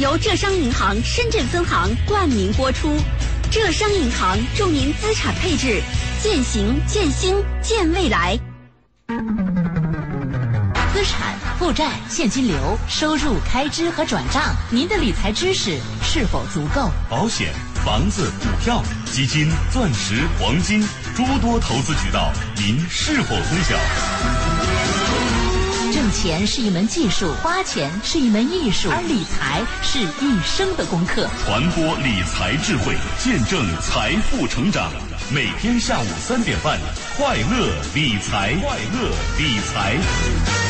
[0.00, 2.96] 由浙商银行深圳分行冠名播出。
[3.50, 5.82] 浙商银行祝您资产配置
[6.22, 8.34] 渐行渐兴见未来。
[10.94, 16.90] 资产负债、现金流、收入、开支和转账，您的理财知识是否足够？
[17.10, 17.52] 保险、
[17.84, 20.82] 房子、股票、基金、钻石、黄金，
[21.14, 24.59] 诸多投资渠道，您是否通晓？
[25.92, 31.28] 挣钱是一门技术，花钱是一门艺术，而理财是一生的功课。
[31.44, 34.92] 传播理财智慧，见证财富成长。
[35.34, 36.78] 每天下午三点半，
[37.16, 40.69] 快乐理财，快乐理财。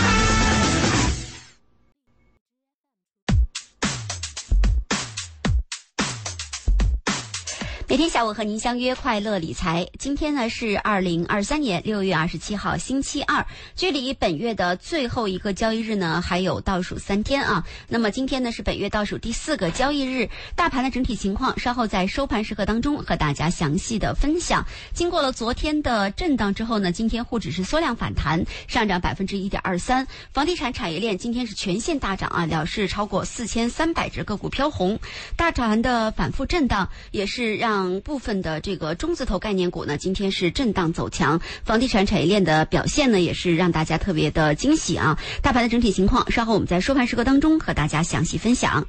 [8.00, 9.86] 今天下午和您相约快乐理财。
[9.98, 17.62] 今天呢是二零二三年六月二十七号，星期二，距离本月的最后一个交易日呢还有倒数三天啊。
[17.88, 24.64] 那么今天呢是本月倒数第四个交易日，大盘的整体情况稍后在收盘时刻当中和大家详细的分享。
[24.94, 30.06] 经过了昨天的震荡之后呢，今天沪指是缩量反弹，上涨百分之一点二三。
[30.32, 34.98] 房地产产业链今天是全线大涨啊，两市超过四千三百只个股飘红。
[35.36, 37.89] 大盘的反复震荡也是让。
[37.98, 45.18] 部分的这个中字头概念股呢，今天是震荡走强，房地产产业链的表现呢，也是让大家特别的惊喜啊。
[45.42, 48.86] 大盘的整体情况，稍后我们在收盘时刻当中和大家详细分享。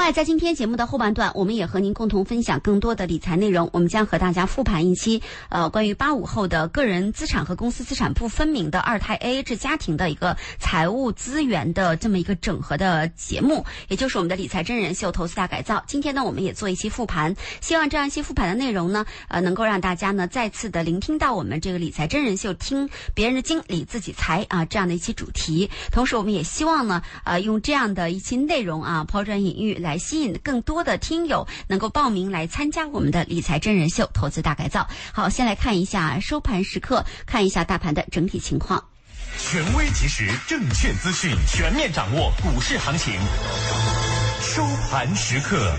[0.00, 3.68] 另外，在今天节目的后半段，我们也和您共同分享更多的理财内容。
[3.70, 15.76] 我们将和大家复盘一期，呃，关于八五后的个人资产和公司资产不分明的二胎 AA 制家庭的一个财务资源的这么一个整合的节目，也就是我们的理财真人秀《投资大改造》。
[15.86, 25.68] 今天呢，我们也做一期复盘，希望这样一期复盘的内容呢，呃，能够让大家呢再次的聆听到我们这个理财真人秀，听别人的经理自己财啊这样的一期主题。
[25.92, 29.78] 同时，我们也希望呢，呃，用这样的一期内容啊，抛砖引玉。
[29.89, 34.86] 来来吸引更多的听友能够报名来参加我们的理财真人秀投资大改造。
[35.12, 38.84] 好，先来看一下收盘时刻，看一下大盘的整体情况。
[39.36, 43.14] 权威及时，证券资讯全面掌握，股市行情。
[44.40, 45.74] 收盘时刻。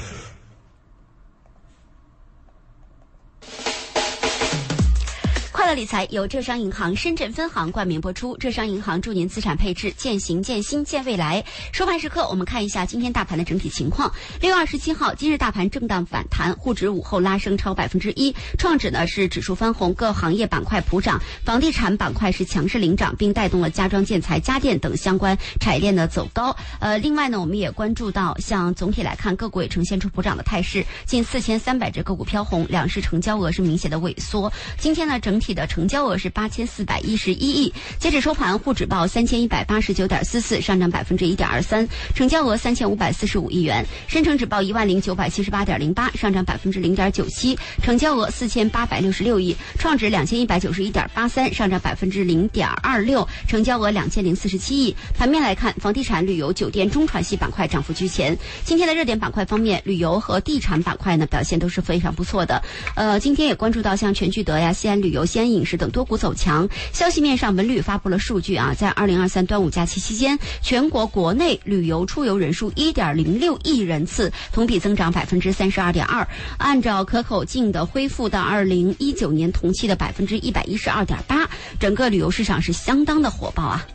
[5.73, 11.41] 理财由浙商银行深圳分行冠名播出，浙商银行祝您资产配置渐行渐新见未来。
[11.71, 14.11] 收盘时刻，我们看一下今天大盘的整体情况。
[14.41, 26.55] 六月二十七号，今日大盘震荡反弹，沪指午后拉升超百分之一，创指呢是指数翻红，各行业板块普涨，房地产板块是强势领涨，并带动了家装建材、家电等相关产业链的走高。
[26.79, 34.51] 呃，另外呢，我们也关注到，像总体来看，个股也呈现出普涨的态势，近四千三百只个股飘红，两市成交额是明显的萎缩。
[34.77, 35.51] 今天呢，整体。
[35.51, 54.95] 的成交额是八千四百一十一亿，截止收盘，沪指报三千一百八十九点四四，上涨百分之一点二三，成交额三千五百四十五亿元；深成指报一万零九百七十八点零八，上涨百分之零点九七，成交额四千八百六十六亿；创指两千一百九十一点八三，上涨百分之零点二六，成交额两千零四十七亿。
[55.17, 58.37] 盘面来看，房地产、旅游、酒店、中传系板块涨幅居前。
[58.63, 62.61] 今天的热点板块方面，旅游和地产板块呢表现都是非常不错的。
[62.95, 66.67] 呃，今天也关注到像全聚德呀、西安旅游、西安饮食等多股走强。
[66.93, 76.27] 消息面上，文旅发布了数据啊，在二零二三端午假期期间，全国国内旅游出游人数一点零六亿人次，同比增长百分之三十二点二。
[76.57, 83.85] 按照可口径的恢复到二零一九年同期的百分之一百一十二点八，整个旅游市场是相当的火爆啊。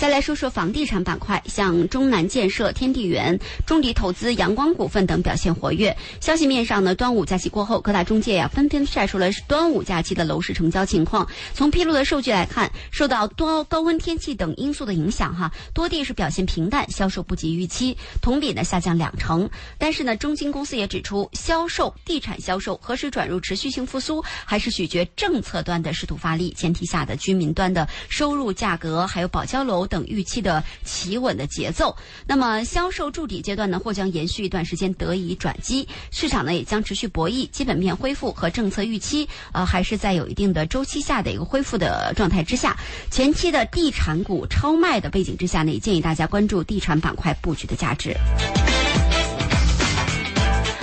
[0.00, 5.94] 再来说说房地产板块，像中南建设、天地源、中迪投资、阳光股份等表现活跃。
[6.22, 11.28] 消息面上呢，端午假期过后，各大中介呀纷纷晒出了端午假期的楼市成交情况。
[11.52, 19.50] 从披露的数据来看，受到多高温天气等因素的影响，哈，多地是表现平淡，销售不及预期，同比呢下降两成。
[19.76, 29.86] 但是呢，中金公司也指出，销售地产销售何时转入持续性复苏，还是取决政策端的试图发力前提下的居民端的收入、价格还有保交楼。
[29.90, 31.94] 等预期的企稳的节奏，
[32.26, 42.78] 那么销售筑底阶段呢，或将延续一段时间得以转机，市场呢也将持续博弈，基本面恢复和政策预期，呃，还是在有一定的周期下的一个恢复的状态之下，
[43.10, 48.16] 前期的地产股超卖的背景之下呢，也建议大家关注地产板块布局的价值。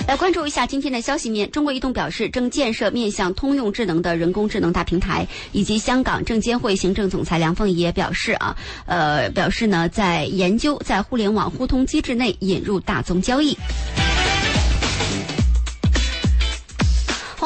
[0.08, 1.50] 来关注一下今天的消息面。
[1.50, 5.28] 中国移动表示，正建设面向通用智能的人工智能大平台。
[5.52, 8.56] 以及香港证监会行政总裁梁凤仪也表示啊，
[8.86, 13.54] 呃，表示呢，在研究在互联网互通机制内引入大宗交易。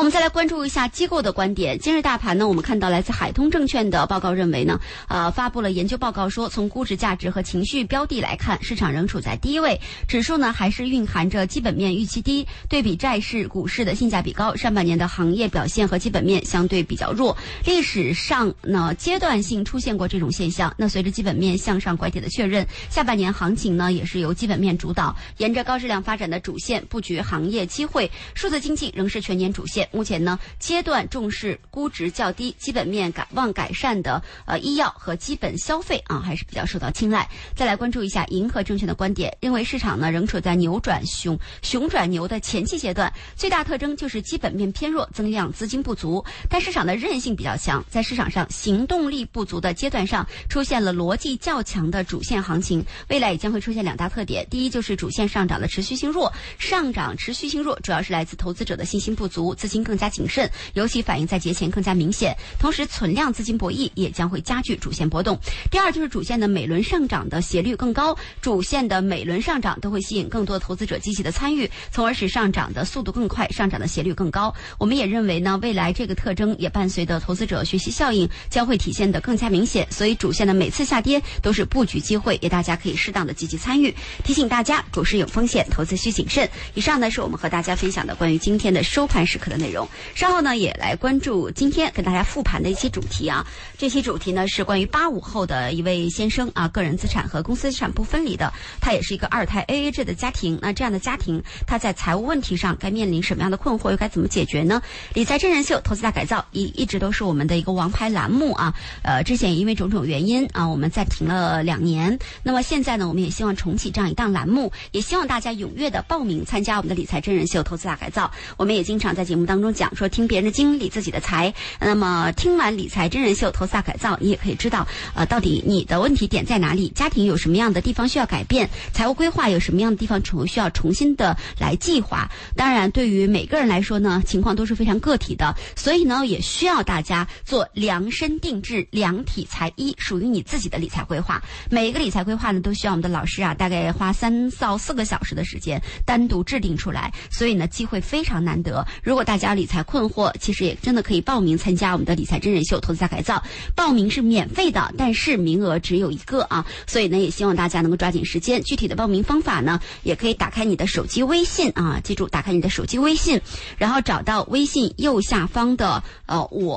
[0.02, 1.78] 我们再来关注一下机构的观点。
[1.78, 14.56] 今日大盘呢，我们看到来自海通证券的报告认为呢，呃，发布了研究报告说，从估值价值和情绪标的来看，市场仍处在低位，指数呢还是蕴含着基本面预期低，对比债市、股市的性价比高。
[14.56, 20.74] 上半年的行业表现和基本面相对比较弱，历史上呢阶段性出现过这种现象。
[20.76, 29.88] 那随着基本面向上拐点的确认，下半年行情呢也是由基本面主导，沿着高质量发展的主线布局行业机会，数字经济仍是全年主线。
[29.92, 37.28] 目前呢，阶段重视估值较低、基本面改望改善的呃医药和基本消费啊，还是比较受到青睐。
[37.54, 52.84] 再来关注一下银河证券的观点，认为市场呢仍处在扭转熊熊转牛的前期阶段，最大特征就是基本面偏弱，增量资金不足，但市场的韧性比较强，在市场上行动力不足的阶段上，出现了逻辑较强的主线行情。
[53.08, 62.36] 未来也将会出现两大特点，第一就是主线上涨的持续性弱，上涨持续性弱主要是来自投资者的信心不足，资金更加谨慎，尤其反映在节前更加明显。
[62.58, 65.38] 同时，存量资金博弈也将会加剧主线波动。
[65.70, 74.54] 第二就是主线的每轮上涨的斜率更高，主线的每轮上涨都会吸引更多投资者积极的参与，从而使上涨的速度更快，上涨的斜率更高。
[74.78, 79.86] 我们也认为呢，未来这个特征也伴随着投资者学习效应将会体现的更加明显。
[79.90, 83.94] 所以，主线的每次下跌都是布局机会，也大家可以适当的积极参与。
[84.24, 86.48] 提醒大家，股市有风险，投资需谨慎。
[86.74, 89.71] 以上呢是我们和大家分享的关于今天的收盘时刻的内容。
[90.14, 93.46] 稍后呢也来关注今天跟大家复盘的一些主题啊。
[93.78, 100.58] 这期主题呢是关于八五后的一位先生啊，个人资产和公司资产不分离的，他也是一个二胎 AA 制的家庭。
[100.60, 104.82] 那这样的家庭，他在财务问题上该面临什么样的困惑，又该怎么解决呢？
[105.14, 108.74] 理财真人秀投资大改造一一直都是我们的一个王牌栏目啊。
[109.02, 112.18] 呃，之前因为种种原因啊，我们暂停了两年。
[112.42, 118.30] 那么现在呢，我们也希望重启这样一档栏目，也希望大家踊跃的报名参加我们的理财真人秀投资大改造。
[118.56, 121.52] 我们也经常在节目当当中讲说，听别人的经理自己的财。
[121.78, 132.30] 那么听完理财真人秀投资大改造，你也可以知道，呃，到底你的问题点在哪里，家庭有什么样的地方需要改变，财务规划有什么样的地方重需要重新的来计划。
[132.56, 141.42] 当然，对于每个人来说呢，情况都是非常个体的，所以呢，也需要大家做量身定制、量体裁衣，属于你自己的理财规划。
[141.68, 148.86] 每一个理财规划呢，都需要我们的老师啊，大概花三到四个小时的时间单独制定出来，所以呢，机会非常难得。
[149.02, 153.42] 如果大家加理财困惑，其实也真的可以报名参加我们的理财真人秀投资大改造。
[153.74, 158.62] 报名是免费的，但是名额只有一个啊，所以呢，也希望大家能够抓紧时间。
[158.62, 163.40] 具体的报名方法呢，也可以打开你的手机微信啊，记住打开你的手机微信，
[163.78, 166.76] 然后找到微信右下方的呃我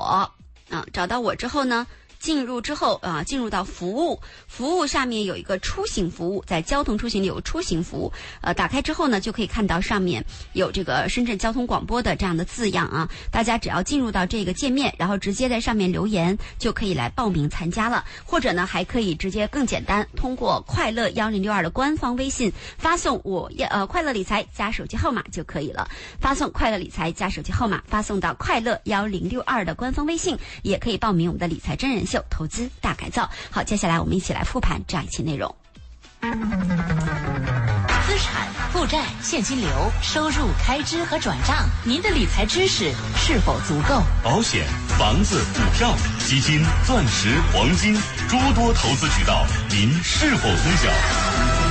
[0.71, 1.85] 啊，找到我之后呢。
[2.25, 8.11] 进入之后啊，进入到服务，服务下面有一个出行服务，在交通出行里有出行服务，
[8.41, 13.07] 呃，打开之后呢，就可以看到上面有这个深圳交通广播的这样的字样啊。
[13.29, 18.03] 大家只要进入到这个界面，然后直接在上面留言，就可以来报名参加了。
[18.25, 25.87] 或者呢，还可以直接更简单，通过快乐幺零六二的官方微信发送我要呃快乐理财加手机号码就可以了。
[26.19, 32.14] 发送快乐理财加手机号码，发送到快乐幺零六二的官方微信，也可以报名我们的理财真人秀。
[32.29, 35.55] 投资大改造，好，接下来我们一起来复盘这样一期内容。
[38.07, 39.69] 资产负债现金流
[40.01, 44.01] 收入开支和转账，您的理财知识是否足够？
[44.23, 44.65] 保险、
[44.97, 47.95] 房子、股票、基金、钻石、黄金，
[48.27, 51.64] 诸多投资渠道，您是否通晓？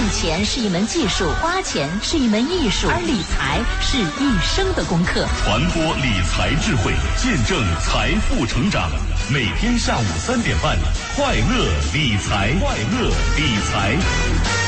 [0.00, 5.26] 挣钱是一门技术，花钱是一门艺术，而理财是一生的功课。
[5.44, 8.90] 传播理财智慧，见证财富成长。
[9.30, 10.78] 每天下午三点半，
[11.14, 14.59] 快乐理财，快乐理财。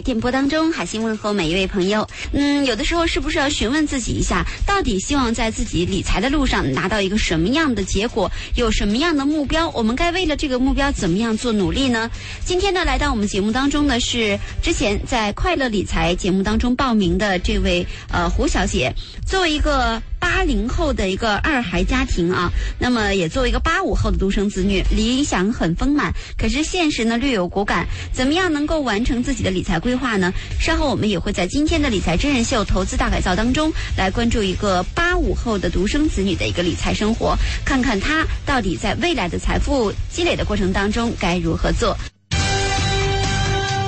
[0.00, 2.06] 电波当中，海星问候每一位朋友。
[2.32, 9.68] 嗯，有的时候是不是要询问自己一下，到底希望在自己理财的路上拿到一个什么样的结果，有什么样的目标？
[9.70, 12.10] 我们该为了这个目标怎么样做努力呢？
[12.44, 18.92] 今天呢，来到我们节目当中的是之前在快乐理财节目当中报名的这位呃胡小姐。
[19.26, 27.88] 作为一个八零后的一个二孩家庭啊，那么也作为一个八五后的独生子女，理想很丰满，可是现实呢略有骨感。
[28.12, 30.32] 怎么样能够完成自己的理财规划呢？
[30.60, 37.34] 稍后我们也会在今天的理财真人秀《投资大改造》当中来关注一个八五后的独生子女的一个理财生活，
[37.64, 41.96] 看看他到底在未来的财富积累的过程当中该如何做。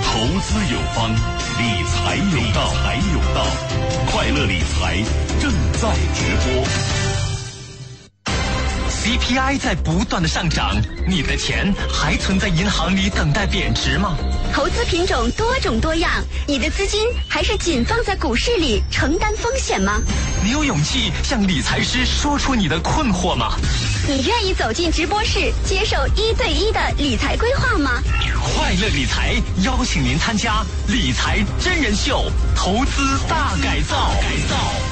[0.04, 3.46] 投资有方，理财有道，财有道，
[4.10, 5.02] 快乐理财
[5.40, 5.50] 正
[5.82, 6.64] 在直播。
[8.88, 14.16] CPI 在不断的上涨，你的钱还存在银行里等待贬值吗？
[14.54, 16.08] 投资品种多种多样，
[16.46, 20.00] 你的资金还是仅放在股市里承担风险吗？
[20.44, 23.56] 你有勇气向理财师说出你的困惑吗？
[24.06, 28.00] 你愿意走进直播室接受一对一的理财规划吗？
[28.40, 29.34] 快乐理财
[29.64, 33.96] 邀请您参加理财真人秀《投资大改造》。
[34.20, 34.91] 改造。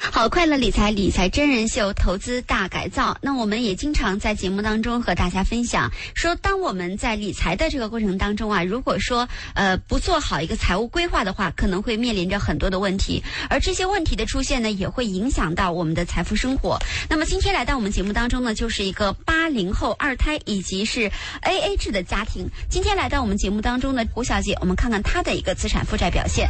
[0.00, 3.16] 好，快乐理财理财真人秀投资大改造。
[3.20, 16.78] 那我们也经常在节目当中和大家分享，说当我们在理财的这个过程当中啊，如果说呃不做好一个财务规划的话，可能会面临着很多的问题，而这些问题的出现呢，也会影响到我们的财富生活。
[17.08, 21.10] 那么今天来到我们节目当中呢，就是一个八零后二胎以及是
[21.42, 22.48] A A 制的家庭。
[22.70, 26.48] 今天来到我们节目当中的胡小姐，我们看看她的一个资产负债表现。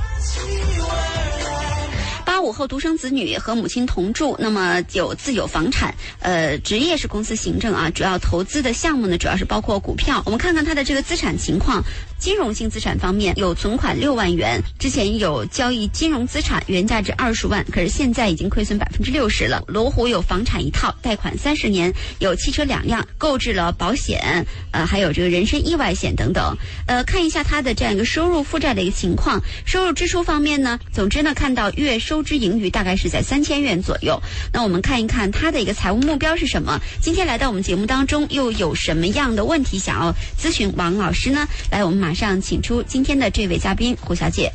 [2.38, 10.22] 八五后独生子女和母亲同住，那么有自有房产，呃，职业是公司行政啊，主要投资的项目呢，主要是包括股票。
[10.24, 11.82] 我们看看他的这个资产情况，
[12.18, 19.62] 金融性资产方面有存款六万元，之前有交易金融资产原价值二十万，可是现在已经亏损百分之六十了。
[19.68, 26.56] 罗湖有房产一套，贷款三十年，有汽车两辆，购置了保险，呃，还有这个人身意外险等等。
[26.86, 34.20] 呃，看一下他的这样一个收入负债的一个情况，收入支出方面呢，总之呢，看到月收支盈余大概是在三千元左右。
[34.52, 36.80] 那我们看一看他的一个财务目标是什么？
[37.00, 41.46] 今天来到我们节目当中，又有什么样的问题想要咨询王老师呢？
[41.70, 44.50] 来，我们马马上请出今天的这位嘉宾胡小姐。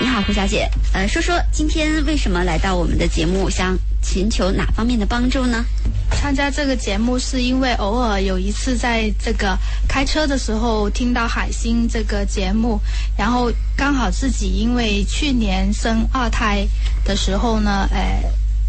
[0.00, 5.62] 你好，胡小姐，呃，说说今天为什么来到我们的节目，想寻求哪方面的帮助呢？
[6.12, 9.54] 参加这个节目是因为偶尔有一次在这个
[9.86, 12.80] 开车的时候听到海星这个节目，
[13.14, 16.66] 然后刚好自己因为去年生二胎
[17.04, 18.22] 的时候呢，呃，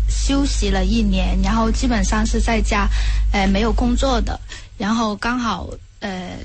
[0.10, 2.86] 休息了一年，然后基本上是在家，
[3.32, 4.38] 呃，没有工作的，
[4.78, 5.70] 然后刚好
[6.02, 6.38] 呃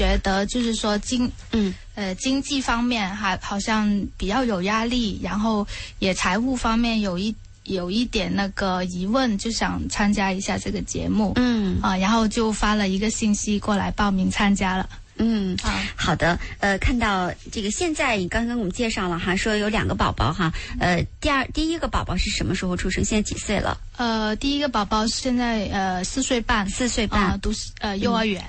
[0.00, 5.66] 觉得就是说经嗯呃经济方面还好像比较有压力，然后
[5.98, 11.34] 也财务方面有一有一点那个疑问，就想参加一下这个节目。
[11.36, 14.88] 嗯啊，然后就发了一个信息过来报名参加了。
[15.22, 20.50] 嗯，啊好的，呃，看到这个现在你刚刚我们介绍了哈，说有两个宝宝哈，
[20.80, 23.04] 呃，第二第一个宝宝是什么时候出生？
[23.04, 23.78] 现在几岁了？
[23.98, 28.42] 呃，第一个宝宝现在呃四岁半，四岁半啊、读呃幼儿园。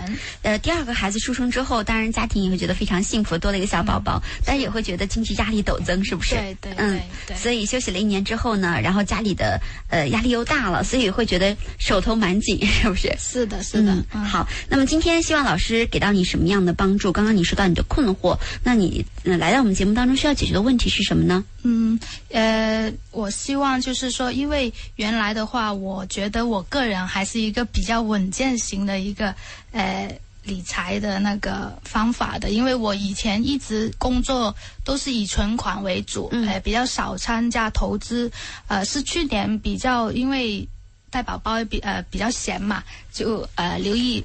[0.44, 6.36] 呃，第二个孩子出生之后，当然家庭也会觉得非常幸福，多了一个小宝宝，但是也会觉得经济压力陡增，是不是？
[6.36, 6.98] 对对嗯
[7.28, 9.60] 对，对所以休息了一年之后呢，然后家里的
[9.90, 13.14] 呃压力又大了，所以会觉得手头蛮紧，是不是？
[13.20, 13.94] 是的，是的。
[14.14, 14.48] 嗯，好。
[14.70, 17.12] 那么今天希望老师给到你什么样的帮助？
[17.12, 21.44] 刚刚你说到你的困惑，那你、呃、来到我们节目当中需要解决的问题是什么呢？
[21.64, 22.00] 嗯，
[22.30, 29.34] 呃，我希望就是说，因为原来的话，我觉得我个人还是一个比较稳健型的一个
[29.72, 38.32] 呃理财的那个方法的，因为我以前一直工作都是以存款为主，嗯呃，比较少参加投资，
[38.68, 40.68] 呃，是去年比较因为
[41.12, 44.24] 带宝宝比呃比较闲嘛，就呃留意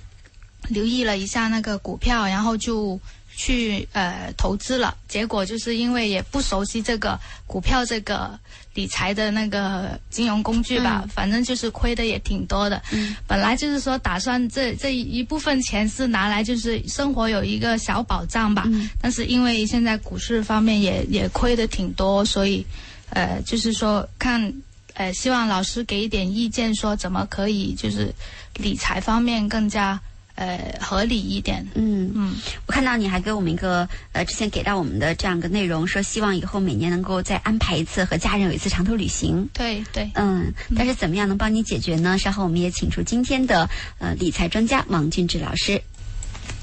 [0.69, 2.99] 留意了一下那个股票，然后就
[3.35, 4.97] 去呃投资了。
[5.09, 8.39] 结果就是因为也不熟悉这个股票这个
[8.75, 12.83] 理财的那个金融工具吧，嗯反正就是亏的也挺多的。
[12.93, 22.67] 嗯本来就是说打算这这一部分钱是拿来就是生活有一个小保障吧，嗯但是因为现在股市方面也也亏的挺多，所以
[23.11, 24.53] 呃就是说看。
[24.99, 28.11] 呃，希望老师给一点意见，说怎么可以就是
[28.55, 30.01] 理财方面更加
[30.37, 31.67] 呃合理一点。
[31.75, 32.35] 嗯嗯，
[32.67, 39.49] 我看到你还给我们一个呃，之前给到我们的这样一个内容，说希望以后每年能够再安排一次和家人有一次长途旅行。
[39.53, 40.09] 对对。
[40.15, 42.17] 嗯，但是怎么样能帮你解决呢？
[42.17, 45.83] 稍后我们也请出今天的呃理财专家王俊志老师。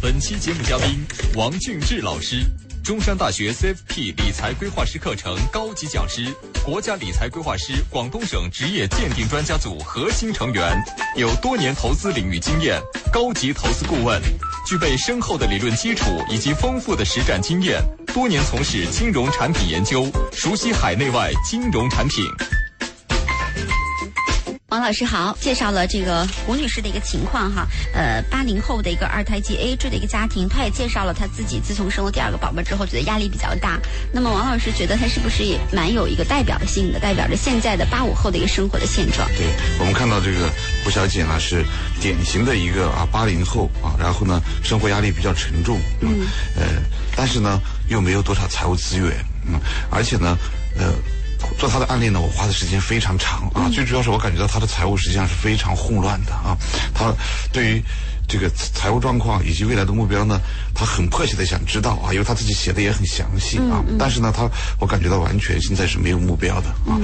[0.01, 0.99] 本期节目嘉宾
[1.35, 2.43] 王俊志老师，
[2.83, 6.27] 中山大学 CFP 理财规划师课程高级讲师，
[6.65, 10.77] 国家理财规划师广东省职业鉴定专家组核心成员，
[11.15, 14.21] 有多年投资领域经验，高级投资顾问，
[14.67, 17.81] 具备深厚的理论基础以及丰富的实战经验，
[18.13, 22.25] 多年从事金融产品研究，熟悉海内外金融产品。
[24.73, 33.79] 王老师好，介绍了这个胡女士的一个情况哈，呃，八零后的一个二胎及 A 制的一个家庭，她也介绍了她自己自从生了第二个宝宝之后，觉得压力比较大。
[34.11, 39.29] 那么王老师觉得她是不是也蛮有一个代表性的，代表着现在的八五后的一个生活的现状？
[39.37, 39.45] 对
[39.77, 40.49] 我们看到这个
[40.83, 41.63] 胡小姐呢是
[42.01, 46.25] 典型的一个啊八零后啊，然后呢生活压力比较沉重，嗯，
[46.55, 46.81] 呃，
[47.15, 49.53] 但是呢又没有多少财务资源，嗯，
[49.91, 50.35] 而且呢，
[50.79, 50.91] 呃。
[51.57, 53.69] 做他的案例呢，我花的时间非常长啊。
[53.73, 56.57] 最主要是我感觉到他的财务实际上是非常混乱的啊。
[56.93, 57.13] 他
[57.51, 57.83] 对于
[58.27, 60.39] 这个财务状况以及未来的目标呢，
[60.73, 63.83] 他很迫切的想知道啊，因为他自己写的也很详细啊。
[63.99, 66.97] 但是呢，他我感觉到完全现在是没有目标的啊。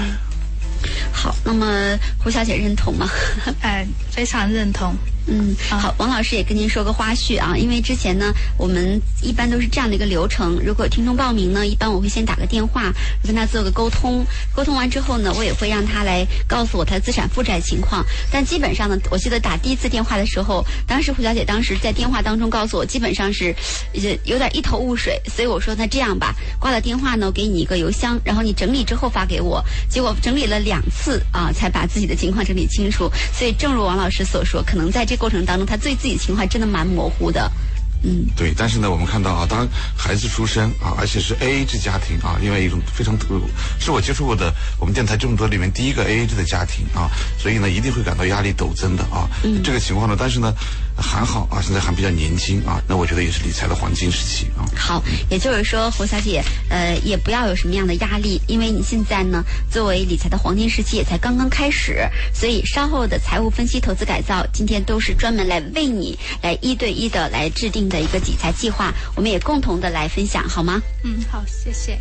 [1.12, 3.09] 好，那么胡小姐认同吗？
[3.62, 4.95] 哎，非常认同。
[5.31, 12.91] 嗯，好，王老师也跟您说个花絮啊，因为之前呢，我们一般都是这样的一个流程，如果听众报名呢，一般我会先打个电话，
[13.24, 18.03] 跟他做个沟通，沟通完之后呢，我也会让他来告诉我他的资产负债情况。
[18.31, 23.53] 但基本上呢，我记得打第一次电话的时候，当时胡小姐当时在电话当中告诉我，基本上是
[24.24, 29.63] 有点一头雾水，所以我说那这样吧，挂了电话呢，我给你一个邮箱，然后你整理之后发给我。
[29.88, 33.12] 结果整理了两次啊，才把自己的情况整理清楚。
[33.32, 35.20] 所以正如王老师所说，可能在这。
[35.20, 37.52] 过程当中，他对自己情况真的蛮模糊的。
[38.06, 43.28] 嗯，对，但是呢，我们看到啊，当孩子出生啊，而且是 A A 制家庭啊，另外一种非常特，
[43.78, 44.50] 是我接触过的
[44.80, 49.28] 我们电台这么多里面第一个 A A 制的家庭啊，所以呢，一定会感到压力陡增的啊。
[49.44, 50.54] 嗯，这个情况呢，但是呢，
[51.01, 54.63] 还好啊，现在还比较年轻啊，那我觉得也是理财的黄金时期啊。
[54.77, 67.79] 好，也就是说，胡小姐，呃，也不要有什么样的压力，因为你现在呢，作为理财的黄金时期也才刚刚开始，所以稍后的财务分析、投资改造，今天都是专门来为你来一对一的来制定。
[67.89, 70.79] 的一个理财计划，我们也共同的来分享，好吗？
[71.03, 71.98] 嗯，好，谢谢。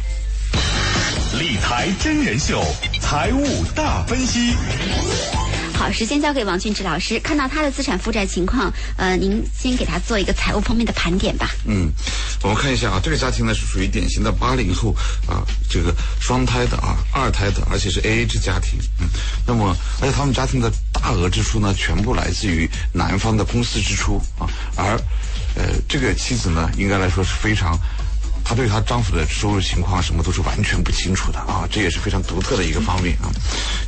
[1.38, 2.62] 理财真人秀，
[3.00, 4.54] 财务大分析。
[5.78, 11.48] 好，时间交给王俊志老师，看到他的资产负债情况，呃，您先给他做一个财务方面的盘点吧。
[11.66, 11.88] 嗯，
[12.42, 14.92] 我们看一下啊，这个家庭呢是属于典型的八零后
[15.28, 18.76] 啊，这个双胎的啊，二胎的，而且是 A A 制家庭。
[18.98, 19.06] 嗯，
[19.46, 25.00] 那么而且他们家庭的大额支出呢，全部来自于男方的公司支出啊，而
[25.54, 27.78] 呃，这个妻子呢，应该来说是非常。
[28.48, 33.28] 她对她丈夫的收入情况什么都是完全不清楚的啊，这也是非常独特的一个方面啊，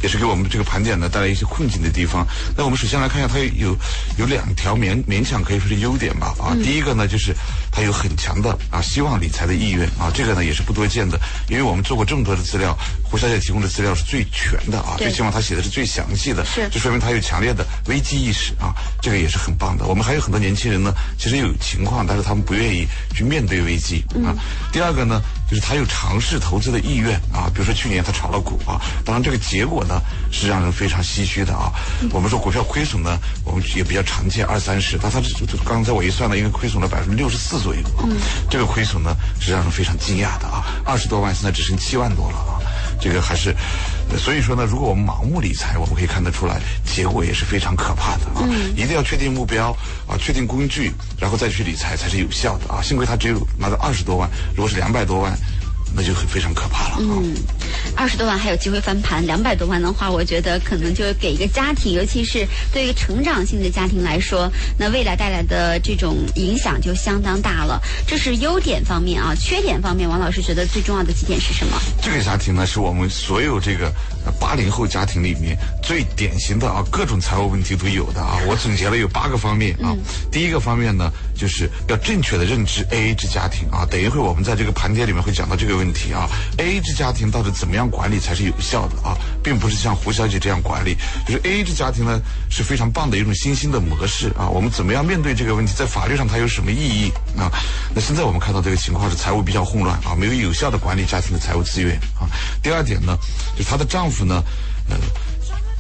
[0.02, 2.26] 也是给我们这个盘点呢带来一些困境的地方。
[2.54, 3.74] 那我们首先来看一下，她有
[4.18, 7.34] 有两条勉勉强可以说是优点吧啊，第一个呢就是
[7.72, 11.18] 她有很强的啊希望理财的意愿啊，这个呢也是不多见的，
[11.48, 19.86] 因为我们做过这么多的资料，胡小姐提供的资料是最全的啊，最起码她写的是最详细的，是，就说明她有强烈的危机意识啊，这个也是很棒的。
[19.86, 24.36] 我们还有很多年轻人呢，其实有情况，但是他们不愿意去面对危机啊。
[24.72, 31.72] 第二个呢，就是他有尝试投资的意愿啊，比如说去年他炒了股啊，当然这个结果呢是让人非常唏嘘的啊。
[32.12, 35.20] 我们说股票亏损呢，我们也比较常见二三十，但他
[35.64, 38.06] 刚才我一算呢，因为亏损了百分之六十四左右啊。
[38.48, 42.60] 这个亏损呢是让人非常惊讶的啊，二十多万现在只剩七万多了啊。
[43.00, 43.54] 这个还是，
[44.18, 48.46] 所以说呢，如果我们盲目理财，我们可以看得出来，结果也是非常可怕的啊！
[48.76, 49.70] 一定要确定目标
[50.06, 52.82] 啊，确定工具，然后再去理财才是有效的啊！
[52.82, 55.36] 幸亏他只有拿到二十多万，如果是两百多万。
[55.94, 56.96] 那就很非常可怕了。
[57.00, 57.34] 嗯，
[57.96, 67.80] 二十多万还有机会翻盘，两百多万的话，我觉得可能就给一个家庭，尤其是对于成长性的家庭来说，那未来带来的这种影响就相当大了。
[68.06, 71.80] 这是优点方面啊，缺点方面，王老师觉得最重要的几点是什么？
[72.00, 73.92] 这个家庭呢，是我们所有这个
[74.38, 78.38] 八零后家庭里面最典型的啊，各种财务问题都有的啊。
[78.46, 79.92] 我总结了有八个方面啊。
[80.30, 83.84] 第一个方面呢，就是要正确的认知 A A 制家庭啊。
[83.90, 85.79] 等一会儿我们在这个盘点里面会讲到这个。
[85.80, 90.94] 问题啊，A A 制家庭到底怎么样管理才是有效的啊，并不是像胡小姐这样管理，
[91.26, 94.46] 就是 A A 制家庭呢是非常棒的一种新兴的模式啊。
[94.46, 97.50] 我们怎么样面对这个问题，在法律上它有什么意义啊？
[97.94, 102.28] 那现在我们看到这个情况是财务比较混乱啊，没有有效的管理家庭的财务资源啊。
[102.62, 103.16] 第二点呢，
[103.56, 104.44] 就她的丈夫呢，
[104.90, 104.96] 呃。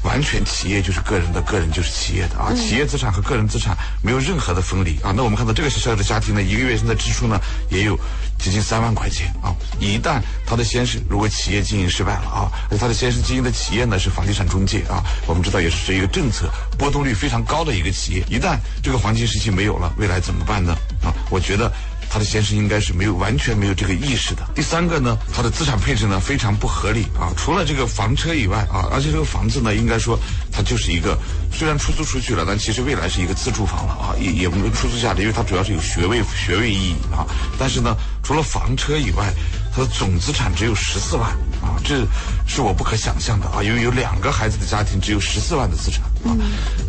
[0.02, 2.52] 完全企业就是个人的，个人就是企业的啊！
[2.54, 5.12] 企业资产和个人资产没有任何的分离啊！
[5.14, 7.98] 那我们看到这个小小的家庭呢，一个月现在支出呢也有
[8.38, 9.52] 接近三万块钱啊！
[9.78, 20.74] 一旦他的先生如果企业经营失败了啊，而他的先生经营的企业呢是房地产中介啊，我们知道也是一个政策波动率非常高的一个企业，一旦这个黄金时期没有了，未来怎么办呢？
[21.02, 21.70] 啊，我觉得。
[22.10, 24.42] 她的先生应该是没有完全没有这个意识的。
[24.52, 30.18] 第三个呢，她的资产配置呢非常不合理啊，除了这个房车以外啊，而且这个房子呢，应该说
[30.50, 31.16] 它就是一个
[31.52, 37.24] 虽然出租出去了，但其实未来是一个自住房了啊，也也没有出租价值，因为它主要是有学位学位意义啊。
[37.56, 37.94] 但是呢，
[38.24, 39.32] 除了房车以外，
[39.72, 41.30] 它的总资产只有十四万
[41.62, 42.04] 啊，这
[42.44, 46.34] 是我不可想象的啊，因为有两个孩子的家庭只有十四万的资产啊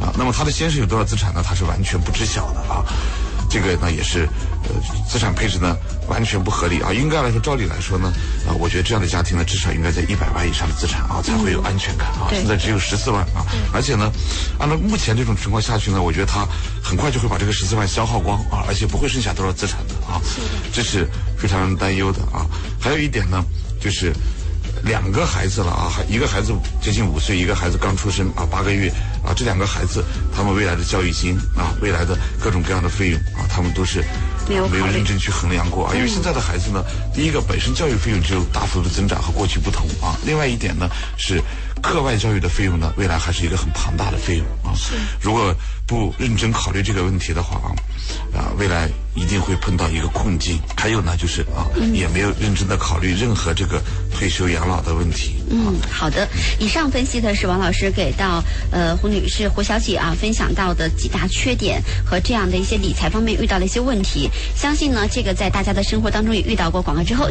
[0.01, 1.43] 啊，那么他的先生有多少资产呢？
[1.45, 2.81] 他是完全不知晓的啊。
[3.51, 4.27] 这个呢也是，
[4.63, 4.69] 呃，
[5.09, 5.75] 资产配置呢
[6.07, 6.93] 完全不合理啊。
[6.93, 8.13] 应该来说，照理来说呢，
[8.47, 12.31] 啊，我觉得这样的家庭呢，至少应该在一百万以上的资产啊，才会有安全感啊。
[12.31, 14.09] 现在只有十四万啊，而且呢，
[14.57, 16.47] 按照目前这种情况下去呢，我觉得他
[16.81, 20.21] 很快就会把这个十四万消耗光啊，而且不会剩下多少资产的啊。
[20.71, 21.05] 这是
[21.37, 22.47] 非常让人担忧的啊。
[22.79, 23.43] 还有一点呢，
[23.81, 24.13] 就是。
[24.83, 28.89] 两个孩子了啊，一个孩子接近五岁，一个孩子刚出生啊，八个月
[29.23, 30.03] 啊，这两个孩子
[30.35, 34.03] 他们未来的教育金啊，未来的各种各样的费用啊，他们都是
[34.49, 35.93] 没有没有认真去衡量过啊。
[35.95, 41.41] 因为现在的孩子呢，第一个本身教育费用就有大幅度的增长和过去不同啊，另外一点呢是
[41.81, 44.45] 课外教育的费用呢，未来还是一个很庞大的费用
[45.19, 45.53] 如果
[45.85, 47.69] 不认真考虑这个问题的话啊，
[48.35, 50.59] 啊，未来一定会碰到一个困境。
[50.75, 53.81] 还有呢，就是啊，也没有认真的考虑任何这个
[54.13, 55.41] 退休养老的问题。
[55.49, 56.27] 嗯，好的。
[56.59, 64.29] 以上分析的是王老师给到呃胡女士、胡小姐啊分享到的几大缺点和这样的一些理财方面遇到的一些问题。
[64.55, 66.81] 相信呢，这个在大家的生活当中也遇到过。
[66.81, 67.29] 广告之后。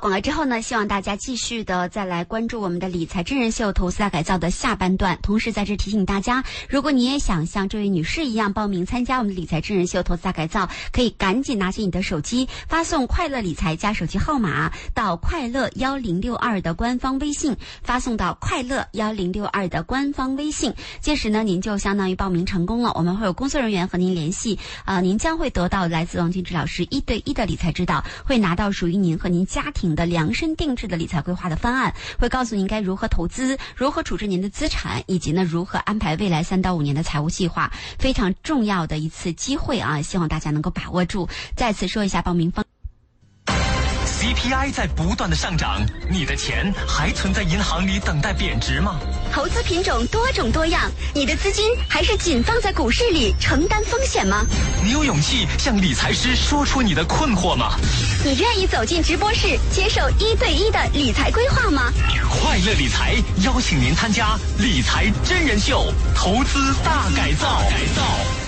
[0.00, 5.18] 广告之后呢，希望大家继续的再来关注我们的理财真人秀投资大改造的下半段。
[5.22, 20.72] 同时在这提醒大家，如果你也想像这位女士一样报名参加我们的理财真人秀投资大改造，可以赶紧拿起你的手机，发送“快乐理财”加手机号码到“快乐幺零六二”的官方微信，发送到“快乐幺零六二”的官方微信。
[21.02, 22.90] 届时呢，您就相当于报名成功了。
[22.94, 37.70] 我们会有工作人员和您联系，啊、您将会得到来自王俊之老师一对一的理财指导，会拿到属于您和您家庭的量身定制的理财规划的方案，会告诉您该如何投资，如何处置您的资产，以及呢如何安排未来三到五年的财务计划。
[37.98, 41.28] 非常重要的一次机会啊，希望大家能够把握住。
[41.56, 42.69] 再次说一下报名方。
[44.20, 45.80] CPI 在不断的上涨，
[46.10, 49.00] 你的钱还存在银行里等待贬值吗？
[49.32, 54.44] 投资品种多种多样，你的资金还是仅放在股市里承担风险吗？
[54.84, 57.76] 你有勇气向理财师说出你的困惑吗？
[58.22, 61.90] 你愿意走进直播室接受一对一的理财规划吗？
[62.28, 67.62] 快乐理财邀请您参加理财真人秀投资大改造。
[67.70, 68.39] 改造。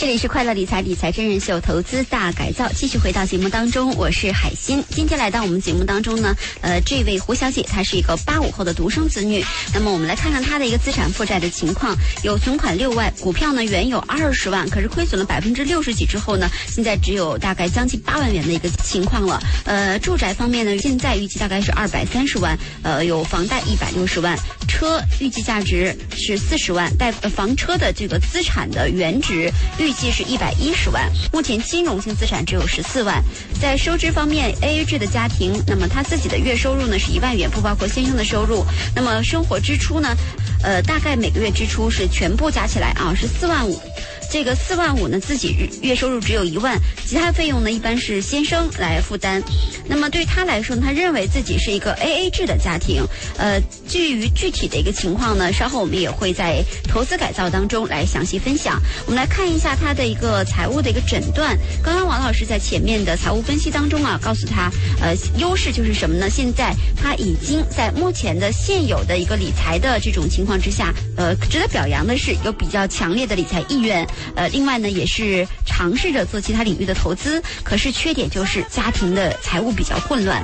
[0.00, 4.82] 这里是快乐理财理财真人秀投资大改造，继续回到节目当中，我是海星。
[4.88, 9.44] 今天来到我们节目当中呢，呃，这位胡小姐她是一个八五后的独生子女。
[9.74, 19.38] 那么我们来看看她的一个资产负债的情况，有存款六万，股票呢原有二十万，可是亏损了百分之六十几之后呢，现在只有大概将近八万元的一个情况了。
[19.66, 24.34] 呃，住宅方面呢，现在预计大概是二百三十万，呃，有房贷一百六十万，
[24.66, 33.20] 车预计价值是四十万，贷呃房车的这个资产的原值预预计是一百一十万，目前金融性资产只有十四万。
[33.60, 38.64] 在收支方面，AA 制的家庭，那么他自己的月收入呢是一万元，不包括先生的收入。
[38.94, 40.16] 那么生活支出呢，
[40.62, 43.82] 呃，大概每个月支出是全部加起来啊是四万五。
[44.30, 49.42] 这个四万五呢，自己月收入只有一万，其他费用呢一般是先生来负担。
[49.88, 53.04] 那么对他来说呢，他认为自己是一个 A A 制的家庭。
[53.36, 58.80] 呃，至于具体的一个情况呢，稍后我们也会在投资改造当中来详细分享。
[59.06, 61.58] 我们来看一下他的一个财务的一个诊断。
[61.82, 66.30] 刚刚王老师在前面的财务分析当中啊，告诉他，呃，优势就是什么呢？
[66.30, 74.06] 现在他已经在目前的现有的一个理财的这种情况之下，呃，值得表扬的是有比较强烈的理财意愿。
[74.34, 80.42] 呃，另外呢，也是尝试着做其他领域的投资，可是缺点就是家庭的财务比较混乱，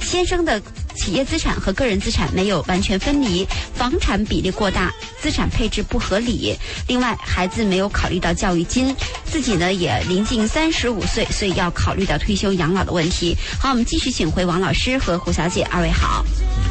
[0.00, 0.60] 先生的。
[0.96, 6.58] 企业资产和个人资产没有完全分离，房产比例过大，资产配置不合理。
[6.88, 13.36] 另外，孩子没有考虑到教育金，自己呢也临近三十五岁，所以要考虑到退休养老的问题。
[13.60, 16.24] 好，我们继续请回王老师和胡小姐，二位好。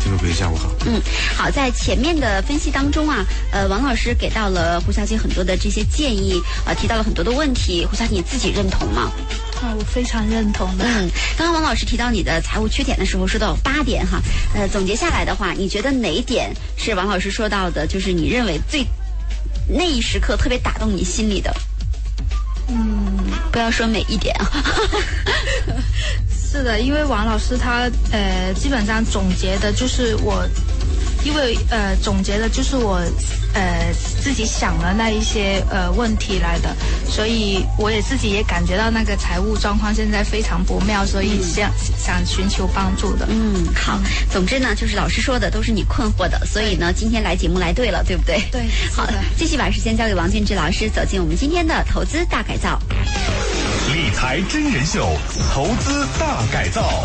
[0.05, 0.69] 听众朋友下午好。
[0.85, 1.01] 嗯，
[1.35, 7.83] 好，在前面的分析当中啊，呃，王老师给到了胡小姐很多的这些建议，呃，提到了很多的问题。
[7.87, 9.11] 胡小姐你自己认同吗？
[9.63, 10.85] 啊，我非常认同的。
[10.85, 14.21] 嗯，刚刚王老师提到你的财务缺点的时候，说到有八点哈，
[14.53, 18.85] 呃，总结下来的话，你觉得哪一点是王老师说到的，就是你认为最
[19.67, 21.51] 那一时刻特别打动你心里的？
[22.67, 24.51] 嗯，不要说每一点啊。
[26.49, 30.47] 是的，因为王老师他呃基本上总结的就是我，
[31.25, 33.01] 因为呃总结的就是我
[33.53, 36.73] 呃自己想的那一些呃问题来的，
[37.10, 43.27] 所以我也自己也感觉到那个财务状况现在非常不妙，所以想、想寻求帮助的。
[43.29, 43.99] 嗯，好。
[44.31, 48.41] 总之呢，就是老师说的都是你困惑的，所以呢，今天来节目来对了，对不对？
[48.51, 48.62] 对
[48.95, 52.79] 好的，继续把时间交给王俊志老师，走进我们今天的投资大改造。
[53.93, 55.17] 理财真人秀，
[55.53, 57.03] 投资大改造。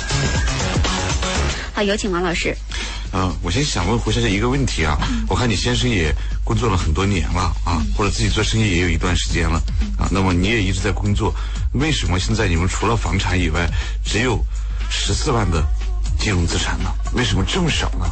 [1.75, 2.57] 好，有请王老师。
[3.13, 4.97] 嗯，我先想问胡小姐一个问题啊，
[5.29, 6.15] 我看你先生也
[6.45, 9.61] 工作了很多年了啊，或者自己做生意也有一段时间了
[9.99, 11.35] 啊，那么你也一直在工作，
[11.73, 13.69] 为什么现在你们除了房产以外，
[14.05, 14.39] 只有
[14.89, 15.65] 十四万的
[16.21, 16.93] 金融资产呢？
[17.15, 18.07] 为什么这么少呢？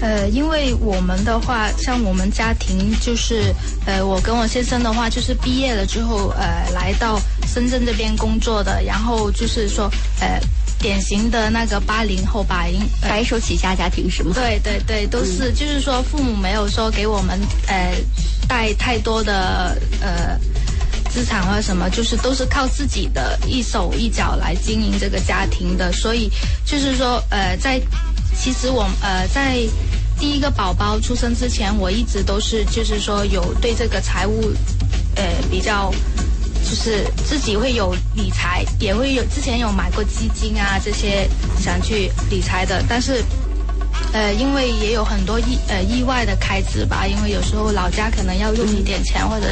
[0.00, 3.54] 呃，因为我们的话，像我们家庭就是，
[3.86, 9.88] 呃，我跟我先生的话，就是毕业了之后，呃，来到深圳这边工作的，然后就是说，
[10.20, 10.40] 呃，
[10.80, 14.32] 典型的那个八零后吧，应、呃白手起家家庭是吗？
[14.34, 17.94] 对对对，都是、就是说父母没有说给我们呃
[18.48, 20.36] 带太多的呃
[21.12, 26.30] 资产或者什么，就是都是靠自己的一手一脚来经营这个家庭的，所以
[26.64, 27.80] 就是说呃在
[28.34, 29.58] 其实我呃在
[30.18, 34.52] 第一个宝宝出生之前，我一直都是就是说有对这个财务
[35.16, 35.92] 呃比较。
[36.64, 41.28] 就是自己会有理财，也会有之前有买过基金啊这些
[41.60, 43.22] 想去理财的，但是
[44.12, 49.46] 呃，因为也有很多意呃意外的开支吧，因为有时候老家可能要用一点钱，或者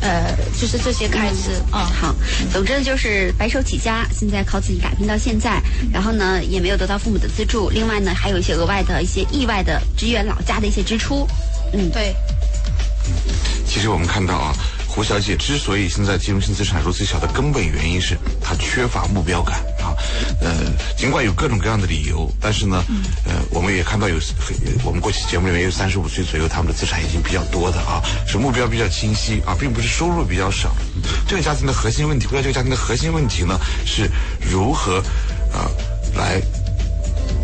[0.00, 2.14] 呃就是这些开支，嗯，好，
[2.52, 5.60] 总之就是白手起家，现在靠自己打拼到现在，
[5.92, 11.26] 然后呢也没有得到父母的资助，另外呢还有一些额外的一些意外的支援老家的一些支出。
[11.72, 12.14] 嗯，对，
[13.66, 14.54] 其实我们看到啊，
[14.86, 19.77] 胡小姐之所以现在金融性资产如此小的根本原因是她缺乏目标感啊。
[20.40, 22.84] 呃，尽管有各种各样的理由，但是呢，
[23.24, 30.74] 呃，我们也看到有很我们过去节目里面有三十五岁左右，他们的资产已经比较多的啊，是目标比较清晰啊，并不是收入比较少。
[31.26, 35.02] 这个家庭的核心问题，回到这个家庭的核心问题呢，是如何
[35.52, 35.70] 呃
[36.14, 36.40] 来。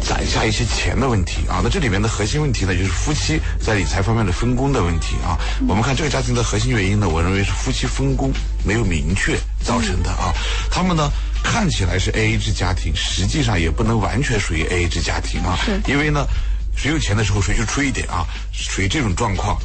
[0.07, 1.63] 攒下一些钱的问题啊。
[1.65, 5.33] 那这里面的核心问题呢，就是夫妻在理财方面的分工的问题啊。
[5.67, 8.31] 我们看这个家庭的核心原因呢，我认为是夫妻分工
[8.63, 10.31] 没有明确造成的啊。
[10.71, 11.11] 他们呢
[11.45, 16.27] 看起来是 A A 制家庭，实际上也不能完全属于 A A 制家庭啊，因为呢，
[16.75, 19.57] 谁有钱的时候谁就出一点啊，属于这种状况。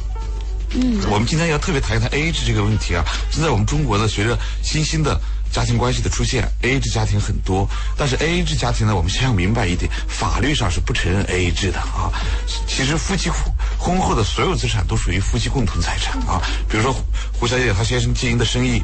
[0.72, 3.02] 嗯，我们今天要特别谈一谈 A A 制这个问题啊。
[3.32, 5.20] 现在我们中国呢，随着新兴的
[5.52, 12.10] 家庭关系的出现，A A 制家庭很多，但是 A A 制家庭呢，我们先要明白一点，法律上是不承认 A A 制的啊。
[12.66, 13.28] 其实夫妻
[13.78, 16.40] 婚后的所有资产都属于夫妻共同财产啊。
[16.68, 16.94] 比如说
[17.32, 18.80] 胡小姐她先生经营的生意，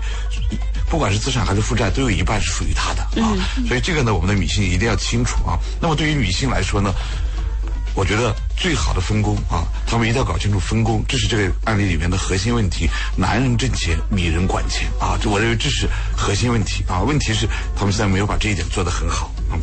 [0.90, 3.32] 不管是资产还是负债，都有一半是属于她的啊。
[3.68, 5.58] 所以这个呢，我们的女性一定要清楚啊。
[5.80, 6.92] 那么对于女性来说呢？
[7.96, 12.88] 我觉得最好的分工啊，他们一定要搞清楚分工，这是这个案例里面的核心问题。
[13.16, 17.00] 男人挣钱，女人管钱啊，这我认为这是核心问题啊。
[17.00, 19.58] 问题是他们现在没有把这一点做得很好嗯。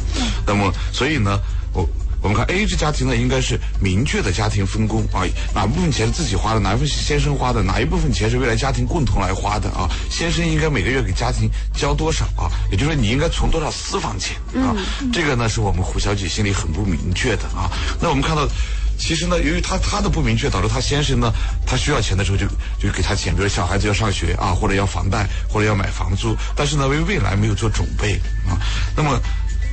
[0.46, 1.40] 那么，所以呢，
[1.74, 1.88] 我。
[2.24, 9.90] 我们看 A 制家庭呢，应该是明确的家庭分工啊，哪部分钱是自己花的，哪部分是先生花的，哪一部分钱是未来家庭共同来花的啊？
[10.10, 12.50] 先生应该每个月给家庭交多少啊？
[12.72, 14.74] 也就是说，你应该存多少私房钱啊？
[15.12, 17.70] 这个呢，是我们胡小姐心里很不明确的啊。
[18.02, 18.48] 那我们看到。
[18.96, 21.34] 其实呢，由于他他的不明确，导致他先生呢，
[21.66, 22.46] 他需要钱的时候就
[22.80, 28.54] 就给他钱，比如小孩子要上学啊，或者要房贷，或者要买房租，但是呢，为未来没有做准备啊。
[28.96, 29.20] 那么。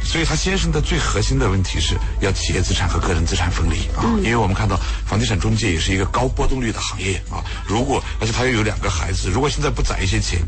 [0.02, 7.44] 所以，他先生的最核心的问题是要企业资产和个人资产分离啊，因为我们看到房地产中介也是一个高波动率的行业啊。
[7.64, 10.40] 如果而且他又有两个孩子，如果现在不攒一些钱，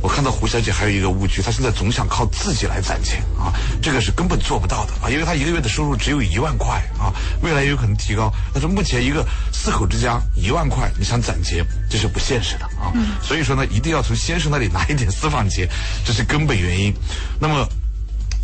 [0.00, 3.52] 我看到胡小姐还有一个误区，她现在总想靠自己来攒钱啊，
[3.82, 12.92] 这个是根本做不到的啊，因为她一个月的收入只有一万块啊，未来也有可能提高，但是目前一个四口之家一万块，你想攒钱，这是不现实的啊。
[13.22, 15.68] 所以说呢，一定要从先生那里拿一点私房钱，
[16.06, 16.94] 这是根本原因。
[17.38, 17.68] 那么。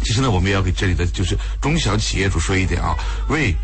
[0.03, 2.95] 其实呢，我们要给这里的就是中小企业主说一点啊，
[3.29, 3.55] 为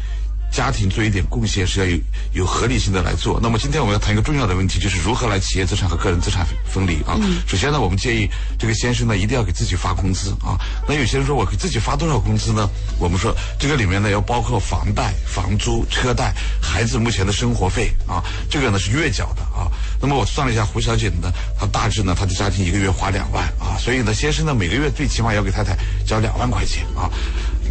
[0.50, 1.98] 家庭做一点贡献是要有
[2.32, 3.38] 有合理性的来做。
[3.42, 7.18] 那么今天我们要谈一个重要的问题，就是如何来企业资产和个人资产分离啊。
[7.46, 8.28] 首先呢，我们建议
[8.58, 10.56] 这个先生呢一定要给自己发工资啊。
[10.88, 12.68] 那有些人说我给自己发多少工资呢？
[12.98, 19.70] 我们说这个里面呢要包括房贷、房租、车贷、孩子目前的生活费啊，这个呢是月缴的啊。
[20.00, 27.10] 那么我算了一下，胡小姐呢，她大致呢她的家庭一个月花两万啊，所以呢先生呢每个月最起码要给太太交两万块钱啊。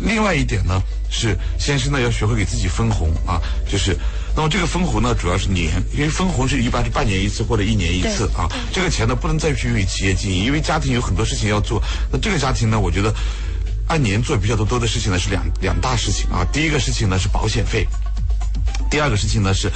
[0.01, 3.97] 另外一点呢是先生呢要学会给自己分红啊，就是
[4.35, 8.49] 那么这个分红呢主要是年，因为分红是一般是半年一次或者一年一次啊。
[8.73, 11.81] 这个钱呢不能再去用于企业经营，因为家庭有很多事情要做。
[12.11, 13.13] 那这个家庭呢，我觉得
[13.87, 16.45] 按年做比较多多的事情呢是两两大事情啊。
[16.51, 17.87] 第一个事情呢是保险费，
[18.89, 19.71] 第二个事情呢是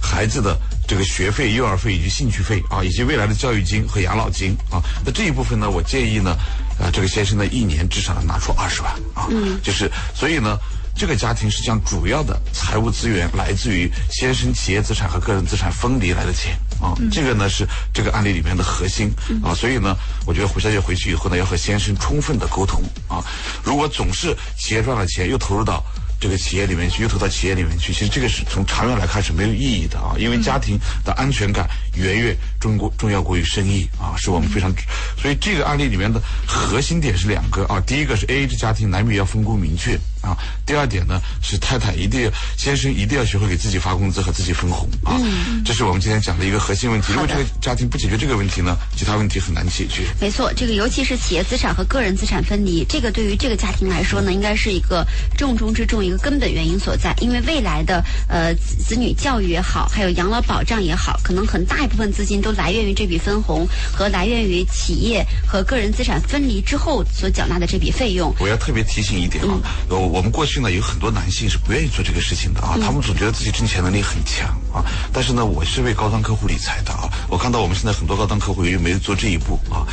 [0.00, 0.56] 孩子的
[0.86, 4.82] 这个学费、幼儿费以及兴趣费啊，以及未来的教育金和养老金啊。
[5.04, 6.36] 那这一部分呢，我建议呢，
[6.78, 10.56] 呃，这个先生呢一年至少拿出二十万啊，嗯，就是所以呢。
[10.96, 19.10] 这个家庭实际上主要的财务资源来自于先生企业资产和个人资产分离来的钱啊，这个呢是这个案例里面的核心
[19.42, 23.18] 啊，所以呢，我觉得胡小姐回去以后呢，要和先生充分的沟通啊，
[23.64, 25.82] 如果总是企业赚了钱又投入到。
[26.20, 34.72] 这个企业里面去，又投到企业里面去，其实这个是从长远来看是没有意义的啊，因为家庭的安全感远远中国重要过于生意啊，是我们非常，
[35.20, 45.20] 所以这个案例里面的核心点是两个啊，第一个是 A A 制家庭男女要分工明确啊，第二点呢是太太一定先生一定要学会给自己发工资和自己分红啊，
[45.64, 47.12] 这是我们今天讲的一个核心问题。
[47.12, 50.04] 如果这个家庭不解决这个问题呢，其他问题很难解决。
[50.20, 55.06] 没错，这个尤其是企业资产和个人资产分离，这个对于这个家庭来说呢，应该是一个
[55.36, 56.14] 重中之重一个。
[56.24, 68.32] 根本原因所在，因为未来的呃子女教育也好，还有养老保障也好，可能很大一部分资金都来源于这笔分红和来源于企业和个人资产分离之后所缴纳的这笔费用。
[68.38, 69.58] 我要特别提醒一点啊，
[69.90, 79.86] 呃，我们过去呢有很多男性是不愿意做这个事情的啊，他们总觉得自己挣钱能力很强啊，但是呢，我是为高端客户理财的啊，我看到我们现在很多高端客户由于没有做这一步啊。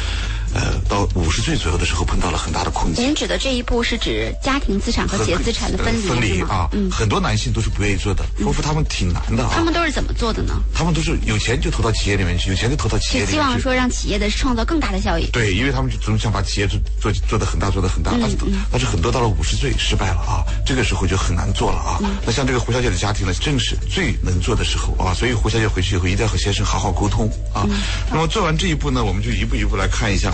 [0.53, 3.05] 呃，到五十岁左右的时候碰到了很大的困境。
[3.05, 9.51] 您指的这一步是指家庭资产和企业资产的分离分离啊，嗯，很多男性都是不愿意做的，说服他们挺难的啊。
[9.53, 10.61] 他们都是怎么做的呢？
[10.73, 13.33] 他们都是有钱就投到企业里面去，有钱就投到企业里面去。
[13.33, 15.25] 希望说让企业的创造更大的效益。
[15.31, 18.35] 对，因为他们就总想把企业做做做的很大，做的很大，但是
[18.71, 21.99] 但是很多到了五十岁失败了啊，这个时候就很难做了啊。
[22.25, 27.65] 那像这个胡小姐的家庭呢，正是最能做的时候啊，所以胡小姐回去以后一定要和先生好好沟通啊。
[28.09, 30.33] 那么做完这一步呢，我们就一步一步来看一下，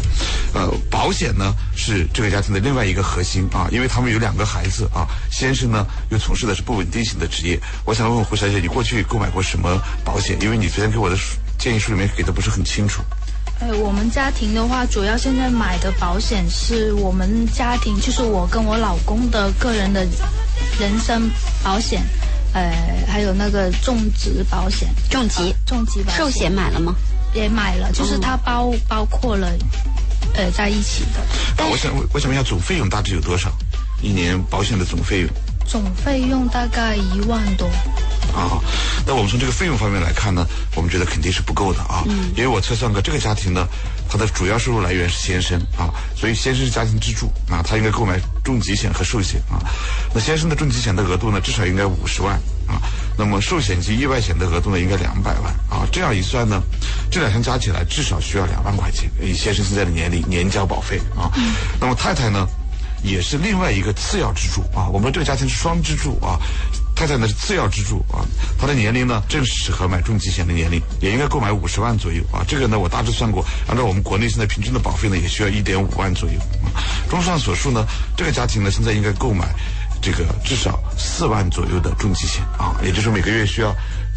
[0.53, 0.71] 呃。
[0.89, 7.59] 保险呢是这个家庭的另外一个核心啊，因为他们有两个孩子啊，先生呢又从事的是不稳定性的职业。
[7.85, 10.37] 我想问问胡小姐，你过去购买过什么保险？
[10.41, 11.15] 因为你昨天给我的
[11.59, 13.03] 建议书里面给的不是很清楚。
[13.59, 20.05] 哎，我们家庭的话，主要现在买的保险是我们家庭，就是我跟我老公的个人的
[20.79, 21.29] 人身
[21.63, 22.01] 保险，
[22.53, 22.71] 呃，
[23.07, 26.95] 还有那个种植保险，重疾重疾保寿险买了吗？
[27.33, 29.51] 也买了，就是它包包括了。
[30.33, 31.65] 呃，在一起的。
[31.65, 33.51] 我想，我想问一下，总费用大致有多少？
[34.01, 35.29] 一年保险的总费用？
[35.65, 37.65] 总费用大概一万多。
[38.35, 38.61] 啊，
[39.05, 42.03] 那我们从这个费用方面来看呢，我们觉得肯定是不够的啊。
[42.07, 42.29] 嗯。
[42.35, 43.67] 因为我测算过，这个家庭呢，
[44.07, 49.57] 它的主要收入来源是先生啊，所以先生是家庭支柱啊，他应该购买重疾险和寿险啊。
[50.13, 52.35] 那先生的重疾险的额度呢，至少应该五十万
[52.67, 52.77] 啊。
[53.17, 55.87] 那么寿险及意外险的额度呢，应该两百万啊。
[55.91, 56.61] 这样一算呢，
[57.09, 59.09] 这两项加起来至少需要两万块钱。
[59.21, 61.31] 以先生现在的年龄，年交保费啊。
[61.79, 62.47] 那么太太呢，
[63.03, 64.87] 也是另外一个次要支柱啊。
[64.87, 66.37] 我们这个家庭是双支柱啊。
[66.95, 68.25] 太太呢是次要支柱啊，
[68.57, 72.43] 她的年龄呢正适合买重疾险的年龄，也应该购买五十万左右啊。
[72.47, 76.81] 这个呢我大致算过，按照我们国内现在平均的保费呢，也需要一点五万左右啊。
[77.07, 79.45] 综上所述呢，这个家庭呢现在应该购买
[80.01, 83.69] 这个至少四万左右的重疾险啊，也就是每个月需要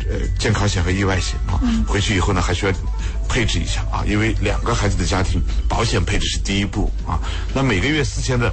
[0.08, 1.60] 呃健康险和意外险啊。
[1.86, 2.72] 回去以后呢还需要
[3.28, 7.18] 配置一下啊，因为两个孩子的家庭保险配置是第一步啊。
[7.54, 8.52] 那每个月四千的。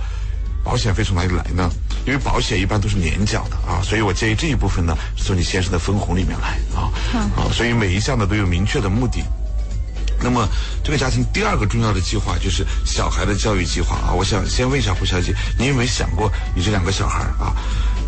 [0.63, 1.71] 保险费从哪里来呢？
[2.05, 6.91] 因为保险一般都是年缴的啊，所以我建议这一部分呢是从你先生的分红里面来啊
[7.37, 9.23] 啊，所以每一项呢都有明确的目的。
[10.21, 10.47] 那么
[10.83, 14.13] 这个家庭第二个重要的计划就是小孩的教育计划啊。
[14.13, 17.53] 我想先问一下胡小姐，你有没有想过你这两个小孩啊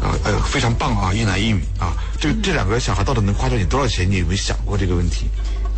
[0.02, 4.10] 啊呃非常棒啊，一男一女啊，这这两个小孩到底能花掉你多少钱？
[4.10, 5.30] 你有没有想过这个问题？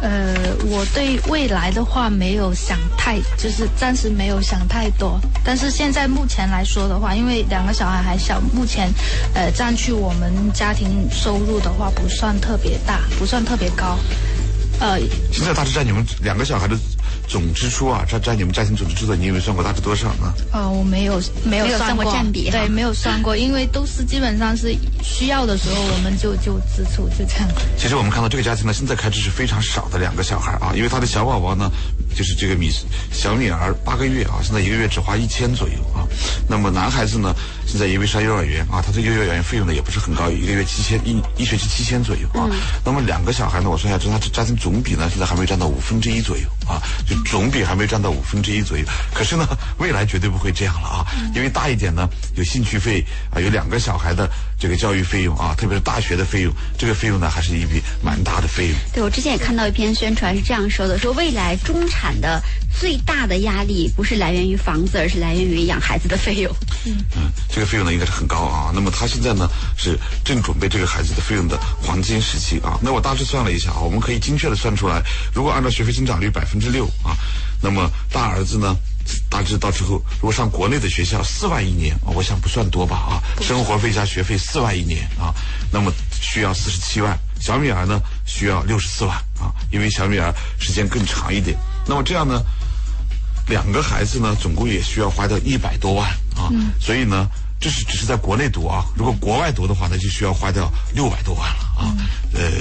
[0.03, 0.33] 呃，
[0.65, 5.19] 我对未来的话没有想太，就是暂时没有想太多。
[5.43, 8.91] 但是现在目前来说的话，因为两个小孩还小，目前，
[9.35, 13.95] 呃，占据我们家庭收入的话不算特别大，不算特别高。
[15.31, 16.75] 现在大车站你们两个小孩的。
[17.27, 20.33] 总支出啊，占占你们家庭总支出的，你有没有算过大致多少呢？
[20.51, 27.47] 啊，我没有，没有算过占比，对，没有算过，因为都是基本上是需要的时候我们就就支出就这样。
[27.77, 31.69] 其实我们看到这个家庭呢，现在开支是非常少的，两个小孩啊，因为他的小宝宝呢，
[32.15, 32.69] 就是这个米
[33.11, 36.07] 小女儿八个月啊，现在一个月只花一千左右啊。
[36.47, 37.33] 那么男孩子呢，
[37.65, 42.49] 现在因为上幼儿园啊，他的幼儿园费用呢也不是很高，一个月七千一一学期七千左右啊。
[42.83, 47.15] 那么两个小孩呢，我算一下，他家庭总比呢，现在还没有占到五分之一左右啊，就。
[47.31, 48.83] 总比还没占到五分之一左右，
[49.13, 51.05] 可是呢，未来绝对不会这样了啊！
[51.33, 53.01] 因为大一点呢，有兴趣费
[53.33, 58.77] 啊，有两个小孩的这个教育费用啊，特别是大学的费用，这个费用呢，还是一笔蛮大的费用。
[58.93, 62.43] 对，我之前也看到一篇宣传是这样说的：说未来中产的
[62.77, 66.53] 最大的压力不是来源于房子，而是来源于养孩子的费用。
[66.85, 68.71] 嗯，这个费用呢应该是很高啊。
[68.73, 69.47] 那么他现在呢
[69.77, 72.77] 是正准备这个孩子的费用的黄金时期啊。
[72.81, 75.01] 那我大致算了一下啊，我们可以精确的算出来，
[75.33, 77.17] 如果按照学费增长率百分之六啊，
[77.61, 78.75] 那么大儿子呢
[79.29, 85.33] 大致到时候如果上国内的学校四万一年啊，我想不算多吧啊，生活费加学费四万一年啊，
[85.71, 87.17] 那么需要四十七万。
[87.39, 91.57] 小米儿呢需要六十四万啊，因为小米儿时间更长一点。
[91.87, 92.43] 那么这样呢，
[93.47, 96.53] 两个孩子呢总共也需要花掉一百多万啊。
[96.79, 97.27] 所以呢，
[97.59, 101.97] 这是只是在国内读啊，如果国外读的话，那就需要花掉六百多万了啊。
[102.35, 102.51] 呃，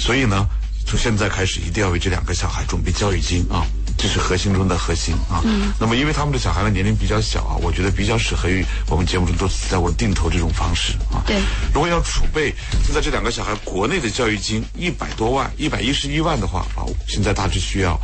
[0.00, 0.48] 所以呢，
[0.86, 3.66] 从现在开始一定要为这两个小孩准备教育金啊。
[3.98, 5.44] 这是核心中的核心啊。
[5.78, 11.22] 那么，因为他们的小孩的年龄比较小啊，我觉得比较适合于我们节目中多次在我定投这种方式啊。
[11.26, 11.40] 对。
[11.72, 12.52] 如果要储备
[12.84, 18.00] 现在这两个小孩国内的教育金一百多万、一百一十一万的话啊，现在大致需要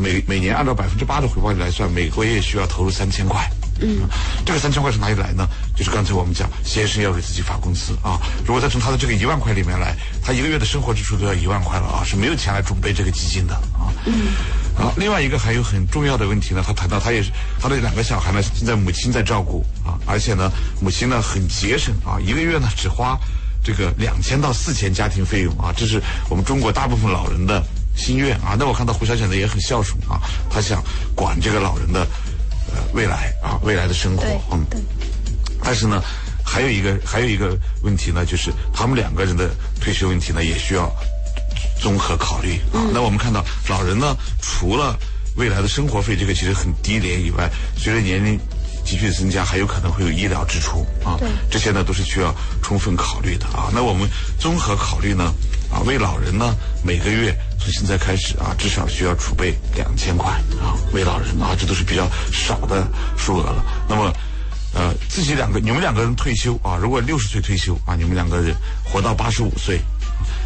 [0.00, 3.50] 每每年按照百分之八的回报率来算，每个月需要投入三千块。
[3.80, 4.08] 嗯。
[4.44, 5.46] 这个三千块是哪里来呢？
[5.76, 8.18] 就是刚才我们讲，先生要给自己发工资啊。
[8.46, 13.92] 如果再从他的这个一万块里面来，他一个月的生活支出都要一万块了啊，是没有钱来准备这个基金的啊。
[14.06, 14.32] 嗯。
[14.76, 20.50] 啊，另外一个还有很重要的问题呢，他谈到他也是他的两个小孩呢，现在母亲在照顾啊，而且呢，
[20.80, 23.18] 母亲呢很节省啊，一个月呢只花
[23.62, 26.00] 这个两千到四千家庭费用啊，这是
[26.30, 27.60] 我们中国大部分老人的
[27.96, 28.54] 心愿啊。
[28.56, 30.80] 那我看到胡小姐呢也很孝顺啊，她想
[31.14, 32.06] 管这个老人的
[32.72, 34.64] 呃未来啊，未来的生活，嗯，
[35.62, 36.02] 但是呢，
[36.44, 39.50] 还有一个还有一个问题呢，就是他们两个人的
[39.80, 40.90] 退休问题呢，也需要。
[41.80, 44.98] 综合考虑啊，那我们看到老人呢，除了
[45.36, 48.38] 未来的生活费这个其实很低廉以外，随着年龄
[48.84, 51.16] 急剧增加，还有可能会有医疗支出啊，
[51.48, 53.70] 这些呢都是需要充分考虑的啊。
[53.72, 54.08] 那我们
[54.40, 55.32] 综合考虑呢，
[55.70, 63.64] 啊，为老人呢每个月从现在开始啊，至少需要储备两千块啊，为老人啊，这都是比较少的数额了。
[63.88, 64.12] 那么，
[64.74, 68.54] 呃，自己两个你们两个人退休啊，如果六十岁退休啊，你们两个人
[68.84, 69.80] 活到八十五岁。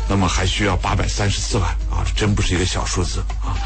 [0.07, 3.57] 那么还需要八百三十四万啊，这真不是一个小数字啊。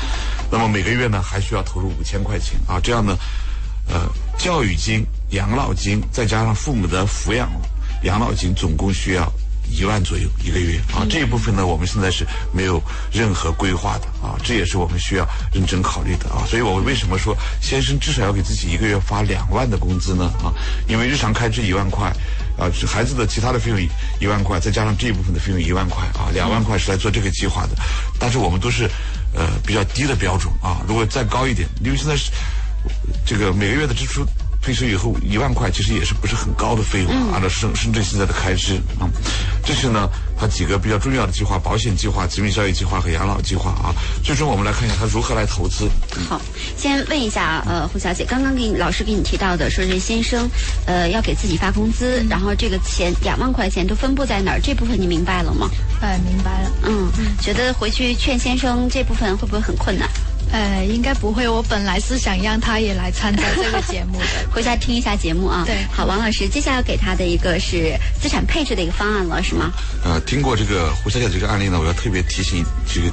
[0.50, 2.78] 那么每个月呢，还需要投入五千块钱啊。
[2.80, 3.16] 这样呢，
[3.88, 7.50] 呃，教育金、养老金再加上父母的抚养
[8.04, 9.32] 养老金，总共需要
[9.70, 11.06] 一万左右一个月啊。
[11.08, 14.36] 这一部分呢，我们现在是没有任何规划的啊。
[14.42, 16.44] 这也是我们需要认真考虑的啊。
[16.48, 20.24] 所以我为什么说先生至少要给自己一个月发两万的工资呢？
[20.42, 20.52] 啊，
[20.88, 22.12] 因为日常开支一万块。
[22.58, 23.78] 啊，孩子的其他的费用
[24.18, 27.76] 一万块，再加上这一部分的费用一万块啊，两万块是来做这个计划的。
[28.18, 28.88] 但是我们都是
[29.34, 32.30] 呃比较低的标准啊，如果再高一点，因为现在是
[33.26, 34.24] 这个每个月的支出。
[34.66, 37.34] 退休以后一万块其实也是不是很高的费用啊？
[37.34, 39.06] 按照深深圳现在的开支啊，
[39.64, 43.94] 这是呢他几个比较重要的计划：保险计划、子女教育计划和养老计划啊。
[44.24, 45.88] 最终我们来看一下他如何来投资。
[46.28, 46.40] 好，
[46.76, 50.50] 先问一下呃胡小姐，刚刚给你老师给你提到的，说是先生
[50.84, 54.60] 呃要给自己发工资，然后这个钱两万块钱都分布在哪儿？
[54.60, 55.70] 这部分你明白了吗？
[56.00, 56.70] 哎，明白了。
[56.82, 57.08] 嗯，
[57.40, 60.10] 觉得回去劝先生这部分会不会很困难？
[60.52, 61.48] 呃，应该不会。
[61.48, 65.64] 我本来是想让他也来参加这个节目的， 回家听一下节目啊。
[65.66, 69.72] 对，好，王老师，接下来给他的一个是资产配置的一个方案了，是吗？
[70.04, 73.10] 呃，听过这个胡小姐这个案例呢，我要特别提醒这个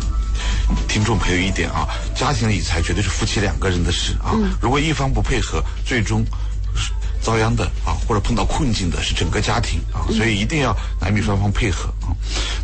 [0.88, 4.34] 听众朋友一点啊，家庭理财绝对是夫妻两个人的事啊。
[4.62, 6.24] 如果一方不配合，最终。
[7.24, 12.12] 遭殃的啊，或者碰到困境的是整个家庭啊，所以一定要男女双方配合啊。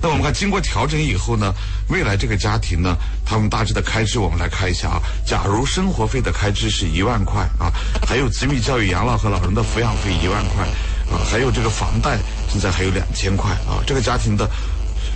[0.01, 1.53] 那我们看，经过调整以后呢，
[1.87, 2.95] 未来这个家庭呢，
[3.25, 5.01] 他们大致的开支我们来看一下啊。
[5.25, 7.71] 假如生活费的开支是一万块啊，
[8.05, 10.65] 还有子女教育、养老和老人的抚养费一万块
[11.09, 14.49] 啊，还有这个房贷现在还有两千块啊，这个家庭的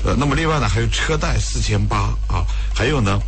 [0.05, 3.19] 呃，那么另外呢还有车贷四千八啊，还有呢。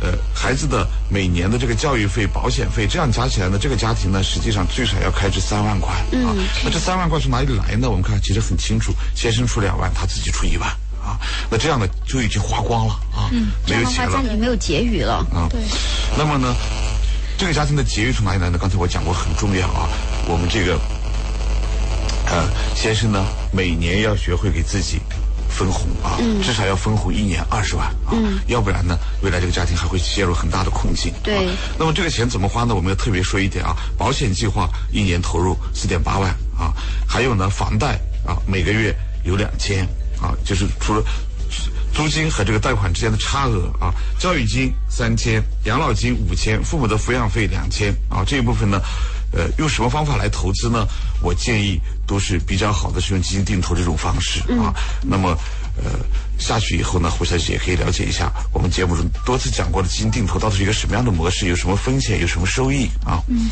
[0.00, 6.34] 呃，孩子的每年的这个教育费、保险费，这样加起来呢，这个家庭呢，实际上最少要开支三万块啊。
[6.64, 7.90] 那这三万块从哪里来呢？
[7.90, 10.70] 我们看其实很清楚，先生出两万，他自己出一万
[11.04, 11.20] 啊。
[11.50, 13.28] 那这样呢，就已经花光了啊，
[13.68, 14.12] 没有钱了。
[14.12, 15.46] 家里没有结余了啊。
[15.50, 15.60] 对。
[16.16, 16.54] 那么呢，
[17.36, 18.56] 这个家庭的结余从哪里来呢？
[18.58, 19.86] 刚才我讲过，很重要啊。
[20.26, 20.80] 我们这个
[22.26, 23.22] 呃，先生呢，
[23.52, 24.98] 每年要学会给自己。
[25.50, 28.14] 分红啊，至少要分红一年二十万啊，
[28.46, 31.12] 要不然呢，未来这个家庭还会陷入很大的困境。
[31.22, 31.48] 对，
[31.78, 32.74] 那么这个钱怎么花呢？
[32.74, 36.72] 我们要特别说一点啊，保险计划一年投入四点八万啊，
[37.06, 38.94] 还有呢，房贷啊，每个月
[39.24, 39.84] 有两千
[40.22, 41.02] 啊，就是除了
[41.92, 48.80] 租金和这个贷款之间的差额啊，教育金三千，养老金五千，父母的抚养费两千啊，这一部分呢。
[49.32, 50.86] 呃，用什么方法来投资呢？
[51.22, 54.74] 我建议都是比较好的，是用基金定投这种方式啊。
[55.02, 55.36] 那么，
[55.76, 56.00] 呃
[56.38, 63.22] 下去以后呢，胡小姐也可以了解一下我们节目中多次讲过的基金定投到底是一个什么样的模式，有什么风险，有什么收益啊。
[63.28, 63.48] 嗯。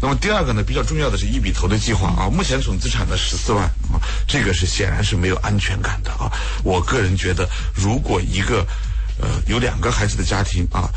[0.00, 2.28] 那么第二个呢，比较重要的是一笔投的计划啊。
[2.28, 3.96] 目前总资产呢十四万啊，
[4.26, 6.30] 这个是显然是没有安全感的啊。
[6.62, 8.66] 我个人觉得，如果一个
[9.18, 10.90] 呃有两个孩子的家庭啊。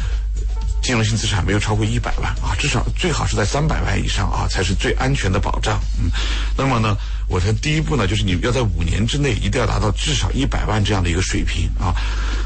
[0.87, 5.77] 金融性资产没有超过一百万啊，至少最好是在三百万以上啊，才是最安全的保障。
[5.99, 6.09] 嗯，
[6.55, 6.95] 那么呢，
[7.27, 11.93] 我的第一步呢，就是你要在五年之内一定要达到至少一百万这样的一个水平啊。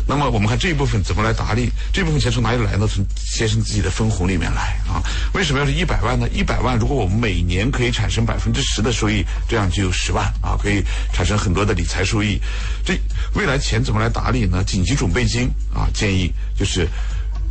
[0.07, 1.69] 那么我们看这一部分怎么来打理？
[1.93, 2.87] 这部分钱从哪里来呢？
[2.87, 4.97] 从先生自己的分红里面来啊。
[5.35, 6.27] 为什么要是一百万呢？
[6.33, 10.83] 一百万如果我们每年可以产生百分之十的收益，这样就有十万啊，可以
[11.13, 12.41] 产生很多的理财收益。
[12.83, 12.99] 这
[13.35, 14.63] 未来钱怎么来打理呢？
[14.63, 16.89] 紧急准备金啊，建议就是。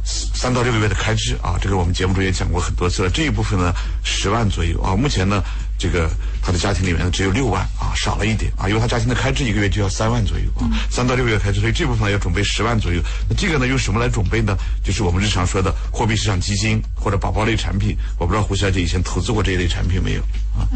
[0.05, 3.11] 三到六个月的开支啊，这个我们节目中也讲过很多次了。
[3.11, 3.73] 这一部分呢，
[4.03, 4.97] 十万左右啊。
[4.97, 5.43] 目前呢，
[5.81, 6.11] 这个
[6.43, 13.01] 他的家庭里面呢只有六万啊，少了一点啊，因为他家庭的开支一个月就要三万左右啊，三到六个月开支，所以这部分要准备十万左右。
[13.31, 14.55] 那这个呢用什么来准备呢？
[14.85, 17.97] 就是我们日常说的货币市场基金或者宝宝类产品。
[18.19, 20.21] 我不知道胡小姐以前投资过这一类产品没有
[20.55, 20.69] 啊？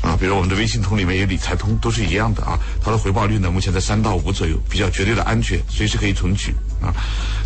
[0.00, 2.58] 啊，比如我们的微信通里面有理财通，都是一样的啊。
[2.82, 6.94] 它的回报率呢目前在三到五左右，比较绝对的安全，随时可以存取啊。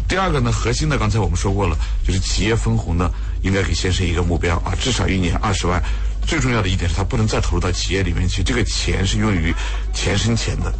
[0.06, 1.76] 第二个呢，核心呢刚才我们说过了，
[2.06, 3.10] 就是企业分红呢，
[3.42, 5.82] 应该给先生一个目标啊，至少一年二十万。
[6.26, 9.54] 最重要的一点是，他不能再投入到企业里面去，这个钱是用于
[9.92, 10.72] 钱生钱的，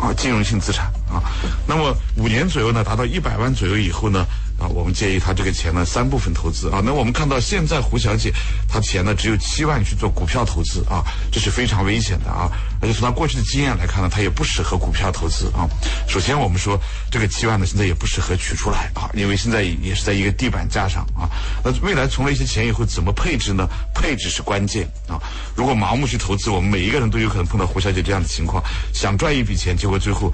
[0.00, 1.22] 啊，金融性资产啊。
[1.66, 4.26] 那么五年左右呢，达到一百万左右以后呢？
[4.58, 6.80] 啊，我们建议他这个钱呢三部分投资啊。
[6.84, 8.32] 那我们看到现在胡小姐
[8.68, 12.50] 她钱呢只有七万去做股票投资啊，这是非常危险的啊。
[12.80, 15.68] 而且从她过去的经验来看呢，她也不适合股票投资啊。
[16.08, 16.80] 首先我们说
[17.10, 21.28] 这个七万呢现在也不适合取出来啊，因为现在也是在一个地板价上啊。
[21.62, 23.68] 那未来存了一些钱以后怎么配置呢？
[23.94, 25.20] 配置是关键啊。
[25.54, 28.62] 如果盲目去投资，我们每一个人都有可能碰到胡小姐这样的情况，
[28.94, 30.32] 想赚一笔钱，结果最后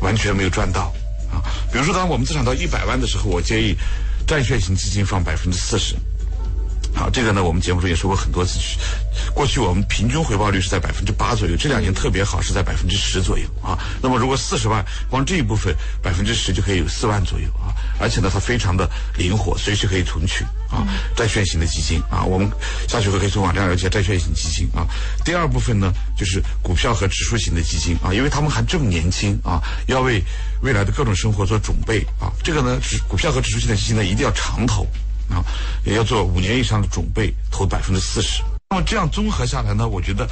[0.00, 0.92] 完全没有赚到。
[1.30, 3.76] 啊，比如说，当我们资产到一百万的时候，我建议
[4.26, 5.94] 债券型基金放百分之四十。
[6.94, 8.58] 好，这个呢，我们节目中也说过很多次。
[9.34, 13.78] 过去我们平均回报率是在百分之八左右，这两年特别好，是在百分之十左右啊。
[14.02, 17.72] 那么如果四十万，光这一部分百分之十就可以有四万左右啊。
[17.98, 20.84] 而且呢，它非常的灵活，随时可以存取啊。
[21.16, 22.50] 债券型的基金啊，我们
[22.88, 24.84] 下去会可以从网站了解债券型基金啊。
[25.24, 30.22] 第二部分呢，就是股票和指数型的基金啊，因为他们还这么年轻啊，要为
[30.62, 32.32] 未来的各种生活做准备啊。
[32.42, 34.86] 这个呢，指股票和指数型的基金呢，一定要长投。
[35.30, 35.44] 啊，
[35.84, 38.42] 也要做五年以上的准备，投百分之四十。
[38.70, 40.28] 那么这样综合下来呢，我觉得，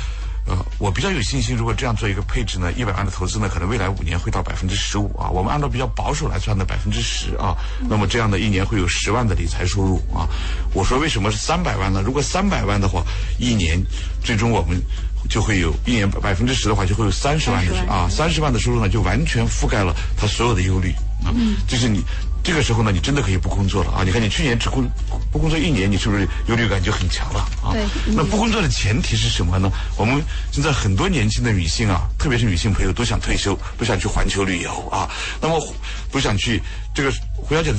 [0.46, 5.28] 呃，我比较有信心，如果这样做一个配置呢，一百万的投资呢，可能未来五年会到百分之十五啊。
[5.28, 7.56] 我们按照比较保守来算的百分之十啊，
[7.88, 10.28] 那么这样的一年会有十万的理财收入啊。
[10.72, 12.00] 我说为什么是三百万呢？
[12.04, 13.04] 如果三百万的话，
[13.38, 13.80] 一年
[14.22, 14.80] 最终我们
[15.28, 20.92] 就会有一年百分之十的话，就会有三十万的啊，三十万的收入呢，就完全覆盖了他所有的忧虑
[21.24, 21.34] 啊，
[21.66, 22.04] 就是你。
[22.48, 24.02] 这个时候呢，你真的可以不工作了啊！
[24.02, 24.82] 你看，你去年只工
[25.30, 27.74] 不工作一年，你是不是忧虑感就很强了啊？
[27.74, 27.84] 对。
[28.14, 29.70] 那不工作的前提是什么呢？
[29.98, 30.18] 我们
[30.50, 35.06] 现在很多年轻的女性啊，特别是女性朋友都想退休，都想去环球旅游啊，
[35.42, 35.62] 那么
[36.10, 36.58] 都想去
[36.94, 37.78] 这个胡小姐的。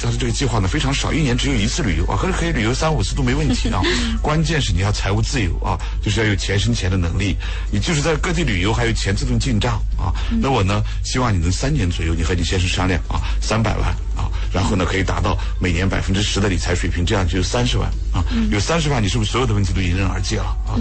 [0.00, 3.82] 但是这个计划呢非常少，一年只有一次旅游啊，可是可以旅游三五次都没问题啊。
[4.22, 7.36] 关键是你要财务自由啊，就是要有钱生钱的能力。
[7.70, 10.14] 你就是在各地旅游，还有钱自动进账啊。
[10.40, 18.24] 那我呢，希望你能三年左右，你和你先生商量啊，三百万啊，然后呢可以达到每年百分之十的理财水平，这样就有三十万啊。
[18.50, 20.74] 有三十万，你是不是所有的问题都迎刃而解了啊？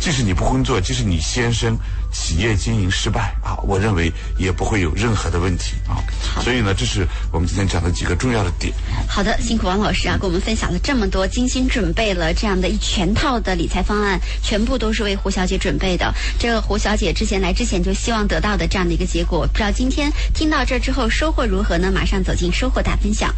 [0.00, 1.76] 即使你不工作，即使你先生。
[2.14, 4.08] 企业经营失败啊，我认为
[4.38, 5.98] 也不会有任何的问题啊。
[6.44, 8.72] 所以呢，这是我们今天讲的几个重要的点。
[9.08, 16.14] 好的，辛苦王老师啊，给我们分享了这么多，精心准备了这样的一全套的理财方案，全部都是为胡小姐准备的。
[16.38, 21.90] 这个胡小姐之前来之前就希望得到的这样的一个结果，不知道今天听到这之后收获如何呢？
[21.92, 23.34] 马上走进收获大分享。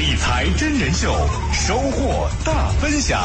[0.00, 1.14] 理财真人秀，
[1.52, 3.20] 收获大分享。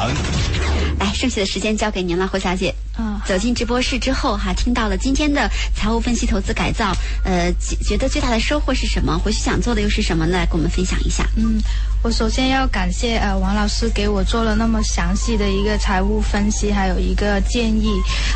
[1.00, 2.76] 来，剩下的时间交给您了，胡小姐。
[3.00, 7.52] 嗯，走进直播室之后哈，听到了今天的财务分析、投资改造，呃，
[7.84, 9.18] 觉得最大的收获是什么？
[9.18, 10.38] 回去想做的又是什么呢？
[10.38, 11.28] 来，跟我们分享一下。
[11.36, 11.60] 嗯，
[12.04, 17.90] 我首先要感谢呃王老师给我做了那么详细的一个财务分析，还有一个建议。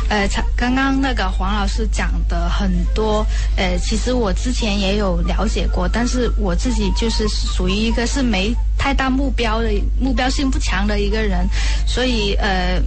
[0.08, 3.24] 呃，才刚刚那个黄老师讲的很多，
[3.56, 11.46] 呃，其实我之前也有了解过，但是我自己就是属于一个是没太大目标的、目标性不强的一个人，
[11.86, 12.82] 所以呃。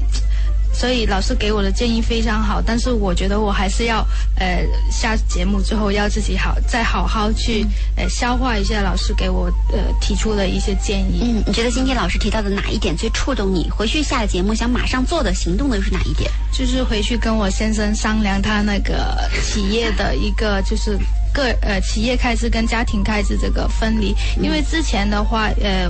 [0.73, 4.05] 所以老师给我的建议非常好，但是我觉得我还是要
[4.37, 7.65] 呃下节目之后要自己好再好好去
[7.95, 11.21] 呃消化一下老师给我呃提出的一些建议。
[11.21, 13.69] 嗯，你觉得今天老师提到的哪一点最触动你？
[13.69, 16.29] 回去下了节目想马上做的行动的又是哪一点？
[16.51, 20.97] 就是回去跟我先生商量他那个企业的一个就是
[21.33, 25.87] 个呃企业开支跟家庭开支这个分离，因为之前的话呃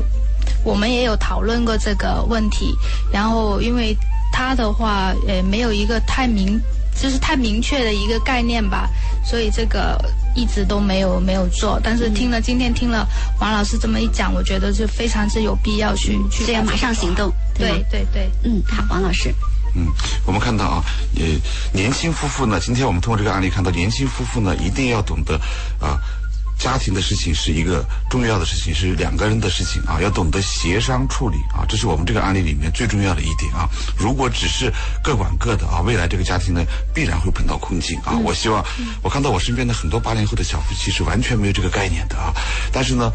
[0.64, 2.74] 我们也有讨论过这个问题，
[3.12, 3.96] 然后因为
[4.34, 6.60] 他的话呃没有一个太明
[7.00, 8.90] 就是太明确的一个概念吧，
[9.24, 9.98] 所以这个
[10.36, 11.80] 一直都没有没有做。
[11.84, 13.08] 但是听了今天听了
[13.40, 17.32] 王老师这么一讲，我觉得是非常之有必要去去这样马上行动。
[17.54, 18.32] 对对对对。
[18.44, 19.34] 嗯，好，王老师。
[19.76, 19.88] 嗯，
[20.28, 21.40] 我们看到啊，也
[21.72, 25.36] 年轻夫妇呢，今天我们通过这个案例看到，年轻夫妇呢一定要懂得
[25.80, 25.98] 啊。
[26.64, 33.68] 家庭的事情是一个重要的事情，是两个人的事情啊，要懂得协商处理啊，这是我们这个案例里面最重要的一点啊。
[33.97, 34.72] 如果只是
[35.03, 38.18] 各管各的啊，未来这个家庭呢必然会碰到困境啊。
[38.24, 38.64] 我希望
[39.01, 42.32] 我看到我身边的很多八零后的小夫妻是完全没有这个概念的啊，
[42.72, 43.11] 但是呢。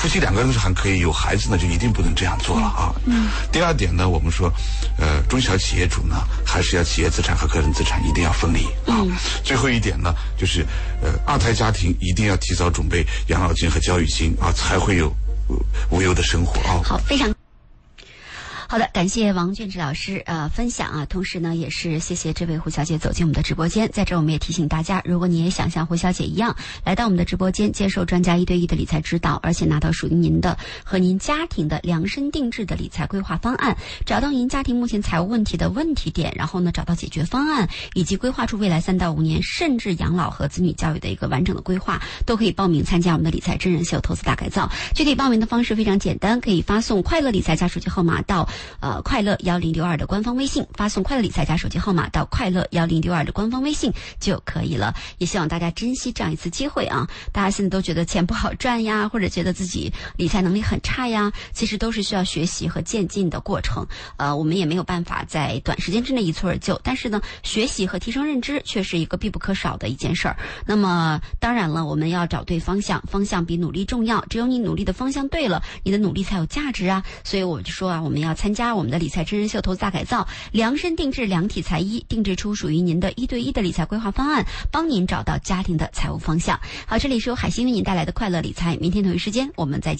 [0.00, 2.94] 夫妻两个人是还可以，有孩子呢就一定不能这样做了啊。
[3.04, 3.26] 嗯。
[3.50, 4.48] 第二点呢，我们说，
[4.96, 9.04] 呃，中小企业主呢还是要企业资产和个人资产一定要分离啊。
[9.42, 10.64] 最后一点呢，就是
[11.02, 15.08] 呃，二胎家庭一定要提早准备养老金和教育金啊，才会有
[15.48, 15.56] 呃
[15.90, 16.80] 无忧的生活啊。
[16.84, 17.37] 好，非常。
[18.70, 23.90] 好的，感谢王俊志老师呃分享啊，同时呢也是谢谢这位胡小姐走进我们的直播间。
[23.90, 26.54] 在这儿我们也提醒大家，如果你也想像胡小姐一样
[26.84, 44.70] 来到我们的直播间，接受专家一对一的理财指导，而且拿到属于您的和您家庭的量身定制的理财规划方案，找到您家庭目前财务问题的问题点，然后呢找到解决方案，以及规划出未来三到五年甚至养老和子女教育的一个完整的规划，都可以报名参加我们的理财真人秀投资大改造。
[44.94, 48.46] 具体报名的方式非常简单，可以发送“快乐理财”加手机号码到。
[48.80, 54.94] 呃，快乐幺零六二的官方微信发送“快乐理财”加手机号码到快乐幺零六二的官方微信就可以了。
[55.18, 57.08] 也希望大家珍惜这样一次机会啊！
[57.32, 63.86] 大家现在都觉得钱不好赚呀，或者觉得自己理财能力很差呀，其实都是需要学习和渐进的过程。
[64.16, 70.36] 呃，我们也没有办法在短时间之内一蹴而就，但是呢，学习和提升认知却是一个必不可少的一件事儿。
[70.66, 74.24] 那么，当然了，我们要找对方向，方向比努力重要。
[74.28, 77.02] 只有你努力的方向对了，你的努力才有价值啊！
[77.24, 78.88] 所以我就说啊，我们要参参加我们。
[78.88, 86.58] 的理财真人秀投资大改造，量身定制量体裁衣，定制出属于您的一对一的理财规划方案，帮您找到家庭的财务方向。
[86.86, 89.96] 好，这里是由海星为您带来的快乐理财，明天同一时间我们再见。